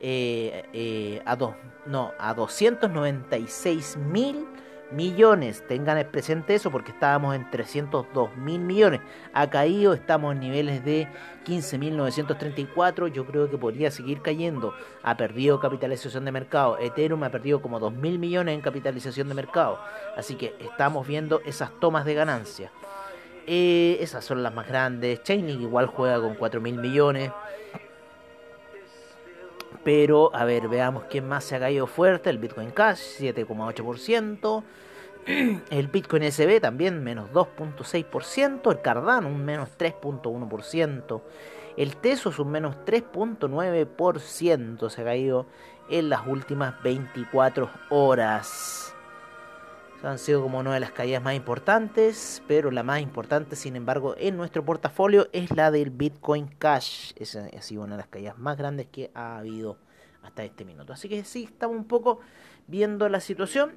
eh, 0.00 0.64
eh, 0.72 1.22
a, 1.24 1.36
dos, 1.36 1.54
no, 1.86 2.12
a 2.18 2.34
296 2.34 3.96
mil 3.96 4.46
millones. 4.90 5.64
Tengan 5.66 6.04
presente 6.10 6.54
eso 6.54 6.70
porque 6.70 6.92
estábamos 6.92 7.34
en 7.34 7.50
302 7.50 8.36
mil 8.36 8.60
millones. 8.60 9.00
Ha 9.32 9.48
caído, 9.50 9.94
estamos 9.94 10.34
en 10.34 10.40
niveles 10.40 10.84
de 10.84 11.08
15.934. 11.44 13.08
Yo 13.08 13.26
creo 13.26 13.50
que 13.50 13.58
podría 13.58 13.90
seguir 13.90 14.22
cayendo. 14.22 14.74
Ha 15.02 15.16
perdido 15.16 15.60
capitalización 15.60 16.24
de 16.24 16.32
mercado. 16.32 16.78
Ethereum 16.78 17.22
ha 17.24 17.30
perdido 17.30 17.60
como 17.62 17.78
2 17.78 17.92
mil 17.94 18.18
millones 18.18 18.54
en 18.54 18.60
capitalización 18.60 19.28
de 19.28 19.34
mercado. 19.34 19.78
Así 20.16 20.36
que 20.36 20.54
estamos 20.60 21.06
viendo 21.06 21.40
esas 21.44 21.70
tomas 21.80 22.04
de 22.04 22.14
ganancia. 22.14 22.70
Eh, 23.46 23.98
esas 24.00 24.24
son 24.24 24.42
las 24.42 24.52
más 24.52 24.66
grandes. 24.66 25.22
Chainlink 25.22 25.60
igual 25.60 25.86
juega 25.86 26.20
con 26.20 26.34
4 26.34 26.60
mil 26.60 26.78
millones. 26.78 27.30
Pero, 29.84 30.34
a 30.34 30.44
ver, 30.44 30.68
veamos 30.68 31.04
quién 31.10 31.28
más 31.28 31.44
se 31.44 31.56
ha 31.56 31.60
caído 31.60 31.86
fuerte. 31.86 32.30
El 32.30 32.38
Bitcoin 32.38 32.70
Cash, 32.70 33.20
7,8%. 33.20 34.64
El 35.70 35.88
Bitcoin 35.88 36.30
SB 36.30 36.60
también, 36.60 37.04
menos 37.04 37.30
2,6%. 37.32 38.70
El 38.70 38.80
Cardano, 38.80 39.28
un 39.28 39.44
menos 39.44 39.68
3,1%. 39.78 41.20
El 41.76 41.96
Tesos, 41.96 42.38
un 42.38 42.50
menos 42.50 42.76
3,9%. 42.86 44.90
Se 44.90 45.00
ha 45.00 45.04
caído 45.04 45.46
en 45.88 46.08
las 46.08 46.26
últimas 46.26 46.82
24 46.82 47.70
horas. 47.90 48.95
Han 50.02 50.18
sido 50.18 50.42
como 50.42 50.58
una 50.58 50.74
de 50.74 50.80
las 50.80 50.92
caídas 50.92 51.22
más 51.22 51.34
importantes, 51.34 52.42
pero 52.46 52.70
la 52.70 52.82
más 52.82 53.00
importante, 53.00 53.56
sin 53.56 53.76
embargo, 53.76 54.14
en 54.18 54.36
nuestro 54.36 54.64
portafolio 54.64 55.28
es 55.32 55.50
la 55.56 55.70
del 55.70 55.90
Bitcoin 55.90 56.46
Cash. 56.46 57.12
Esa 57.16 57.48
ha 57.56 57.62
sido 57.62 57.82
una 57.82 57.96
de 57.96 58.02
las 58.02 58.08
caídas 58.08 58.38
más 58.38 58.56
grandes 58.56 58.86
que 58.86 59.10
ha 59.14 59.38
habido 59.38 59.78
hasta 60.22 60.44
este 60.44 60.64
minuto. 60.64 60.92
Así 60.92 61.08
que 61.08 61.24
sí, 61.24 61.44
estamos 61.44 61.76
un 61.76 61.86
poco 61.86 62.20
viendo 62.66 63.08
la 63.08 63.20
situación 63.20 63.72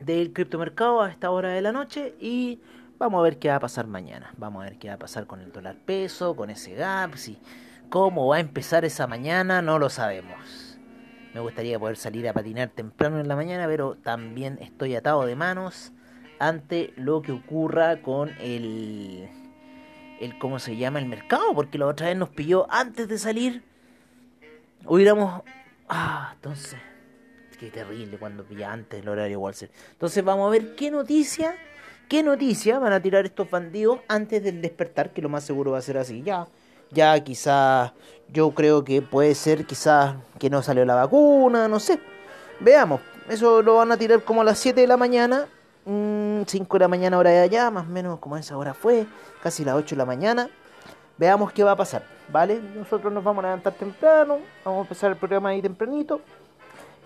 del 0.00 0.32
criptomercado 0.32 1.02
a 1.02 1.10
esta 1.10 1.30
hora 1.30 1.50
de 1.50 1.60
la 1.62 1.72
noche 1.72 2.14
y 2.20 2.60
vamos 2.98 3.20
a 3.20 3.22
ver 3.22 3.38
qué 3.38 3.48
va 3.48 3.56
a 3.56 3.60
pasar 3.60 3.86
mañana. 3.86 4.32
Vamos 4.36 4.62
a 4.62 4.70
ver 4.70 4.78
qué 4.78 4.88
va 4.88 4.94
a 4.94 4.98
pasar 4.98 5.26
con 5.26 5.40
el 5.40 5.52
dólar 5.52 5.76
peso, 5.84 6.34
con 6.34 6.50
ese 6.50 6.74
gap, 6.74 7.14
si 7.16 7.38
cómo 7.88 8.28
va 8.28 8.36
a 8.36 8.40
empezar 8.40 8.84
esa 8.84 9.06
mañana, 9.06 9.62
no 9.62 9.78
lo 9.78 9.90
sabemos. 9.90 10.65
Me 11.36 11.42
gustaría 11.42 11.78
poder 11.78 11.98
salir 11.98 12.26
a 12.30 12.32
patinar 12.32 12.70
temprano 12.70 13.20
en 13.20 13.28
la 13.28 13.36
mañana, 13.36 13.66
pero 13.66 13.94
también 13.96 14.56
estoy 14.62 14.94
atado 14.96 15.26
de 15.26 15.36
manos 15.36 15.92
ante 16.38 16.94
lo 16.96 17.20
que 17.20 17.32
ocurra 17.32 18.00
con 18.00 18.30
el, 18.40 19.28
el 20.18 20.38
cómo 20.38 20.58
se 20.58 20.78
llama 20.78 20.98
el 20.98 21.04
mercado, 21.04 21.52
porque 21.54 21.76
la 21.76 21.88
otra 21.88 22.06
vez 22.06 22.16
nos 22.16 22.30
pilló 22.30 22.66
antes 22.70 23.06
de 23.06 23.18
salir. 23.18 23.62
Hubiéramos 24.86 25.42
ah, 25.90 26.32
entonces 26.36 26.78
qué 27.60 27.70
terrible 27.70 28.16
cuando 28.16 28.42
pilla 28.42 28.72
antes 28.72 29.02
el 29.02 29.06
horario 29.06 29.38
Wall 29.38 29.52
Street. 29.52 29.72
Entonces 29.92 30.24
vamos 30.24 30.48
a 30.48 30.52
ver 30.52 30.74
qué 30.74 30.90
noticia, 30.90 31.54
qué 32.08 32.22
noticia 32.22 32.78
van 32.78 32.94
a 32.94 33.02
tirar 33.02 33.26
estos 33.26 33.50
bandidos 33.50 34.00
antes 34.08 34.42
del 34.42 34.62
despertar, 34.62 35.12
que 35.12 35.20
lo 35.20 35.28
más 35.28 35.44
seguro 35.44 35.72
va 35.72 35.78
a 35.80 35.82
ser 35.82 35.98
así. 35.98 36.22
Ya, 36.22 36.46
ya 36.90 37.18
quizás 37.20 37.92
yo 38.28 38.50
creo 38.50 38.84
que 38.84 39.02
puede 39.02 39.34
ser 39.34 39.66
quizás 39.66 40.14
que 40.38 40.50
no 40.50 40.62
salió 40.62 40.84
la 40.84 40.94
vacuna, 40.94 41.68
no 41.68 41.80
sé. 41.80 42.00
Veamos, 42.60 43.00
eso 43.28 43.62
lo 43.62 43.76
van 43.76 43.92
a 43.92 43.96
tirar 43.96 44.22
como 44.22 44.40
a 44.40 44.44
las 44.44 44.58
7 44.58 44.80
de 44.80 44.86
la 44.86 44.96
mañana, 44.96 45.46
5 45.84 45.90
mm, 45.90 46.44
de 46.72 46.78
la 46.78 46.88
mañana 46.88 47.18
hora 47.18 47.30
de 47.30 47.40
allá, 47.40 47.70
más 47.70 47.86
o 47.86 47.90
menos 47.90 48.18
como 48.18 48.36
esa 48.36 48.56
hora 48.56 48.74
fue, 48.74 49.06
casi 49.42 49.64
las 49.64 49.74
8 49.76 49.94
de 49.94 49.98
la 49.98 50.06
mañana. 50.06 50.50
Veamos 51.18 51.52
qué 51.52 51.64
va 51.64 51.72
a 51.72 51.76
pasar, 51.76 52.02
¿vale? 52.28 52.60
Nosotros 52.74 53.12
nos 53.12 53.24
vamos 53.24 53.42
a 53.42 53.48
levantar 53.48 53.72
temprano, 53.72 54.38
vamos 54.64 54.78
a 54.78 54.82
empezar 54.82 55.10
el 55.10 55.16
programa 55.16 55.50
ahí 55.50 55.62
tempranito 55.62 56.20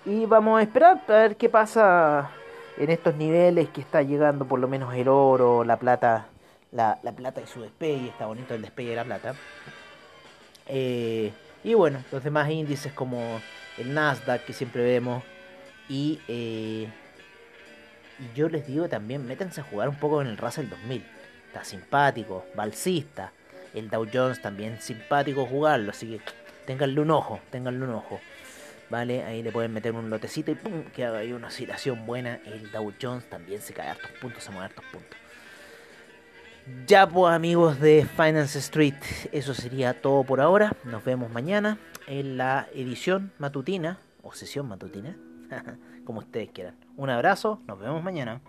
y 0.05 0.27
vamos 0.27 0.59
a 0.59 0.63
esperar 0.63 1.01
a 1.07 1.13
ver 1.13 1.37
qué 1.37 1.49
pasa 1.49 2.31
en 2.77 2.91
estos 2.91 3.15
niveles 3.15 3.69
que 3.69 3.81
está 3.81 4.03
llegando 4.03 4.47
por 4.47 4.59
lo 4.59 4.67
menos 4.67 4.95
el 4.95 5.09
oro, 5.09 5.65
la 5.65 5.77
plata, 5.77 6.27
la, 6.73 6.99
la 7.03 7.13
plata 7.13 7.41
y 7.41 7.47
su 7.47 7.63
despegue, 7.63 8.09
está 8.09 8.27
bonito 8.27 8.55
el 8.55 8.63
despegue 8.63 8.91
de 8.91 8.97
la 8.97 9.05
plata. 9.05 9.35
Eh, 10.67 11.33
y 11.65 11.75
bueno, 11.75 12.03
los 12.11 12.23
demás 12.23 12.49
índices 12.51 12.93
como 12.93 13.41
el 13.79 13.93
Nasdaq 13.93 14.45
que 14.45 14.53
siempre 14.53 14.83
vemos. 14.83 15.23
Y, 15.89 16.21
eh, 16.29 16.89
y 18.19 18.37
yo 18.37 18.49
les 18.49 18.67
digo 18.67 18.89
también, 18.89 19.27
métanse 19.27 19.61
a 19.61 19.65
jugar 19.65 19.89
un 19.89 19.97
poco 19.97 20.23
en 20.23 20.29
el 20.29 20.37
Russell 20.37 20.69
2000. 20.69 21.05
Está 21.47 21.65
simpático, 21.65 22.47
balsista. 22.55 23.33
El 23.75 23.91
Dow 23.91 24.07
Jones 24.13 24.41
también 24.41 24.81
simpático 24.81 25.47
jugarlo. 25.47 25.91
Así 25.91 26.07
que 26.07 26.21
ténganle 26.67 27.01
un 27.01 27.11
ojo, 27.11 27.41
ténganle 27.51 27.85
un 27.85 27.95
ojo. 27.95 28.21
¿Vale? 28.89 29.23
Ahí 29.25 29.43
le 29.43 29.53
pueden 29.53 29.73
meter 29.73 29.93
un 29.93 30.11
lotecito 30.11 30.51
y 30.51 30.57
¡pum! 30.57 30.85
que 30.95 31.05
haga 31.05 31.19
ahí 31.19 31.33
una 31.33 31.49
oscilación 31.49 32.07
buena. 32.07 32.41
El 32.45 32.71
Dow 32.71 32.93
Jones 33.01 33.29
también 33.29 33.61
se 33.61 33.73
cae 33.73 33.89
hartos 33.89 34.11
puntos, 34.21 34.43
se 34.43 34.51
mueve 34.51 34.67
hartos 34.67 34.85
puntos. 34.93 35.19
Ya 36.87 37.09
pues 37.09 37.33
amigos 37.33 37.81
de 37.81 38.07
Finance 38.17 38.59
Street, 38.59 38.95
eso 39.33 39.55
sería 39.55 40.01
todo 40.01 40.25
por 40.25 40.41
ahora. 40.41 40.77
Nos 40.85 41.05
vemos 41.05 41.31
mañana 41.31 41.79
en 42.07 42.37
la 42.37 42.69
edición 42.75 43.33
matutina 43.39 43.99
o 44.23 44.33
sesión 44.33 44.69
matutina, 44.69 45.17
como 46.05 46.21
ustedes 46.21 46.51
quieran. 46.51 46.75
Un 46.97 47.11
abrazo, 47.11 47.61
nos 47.67 47.79
vemos 47.79 48.03
mañana. 48.03 48.41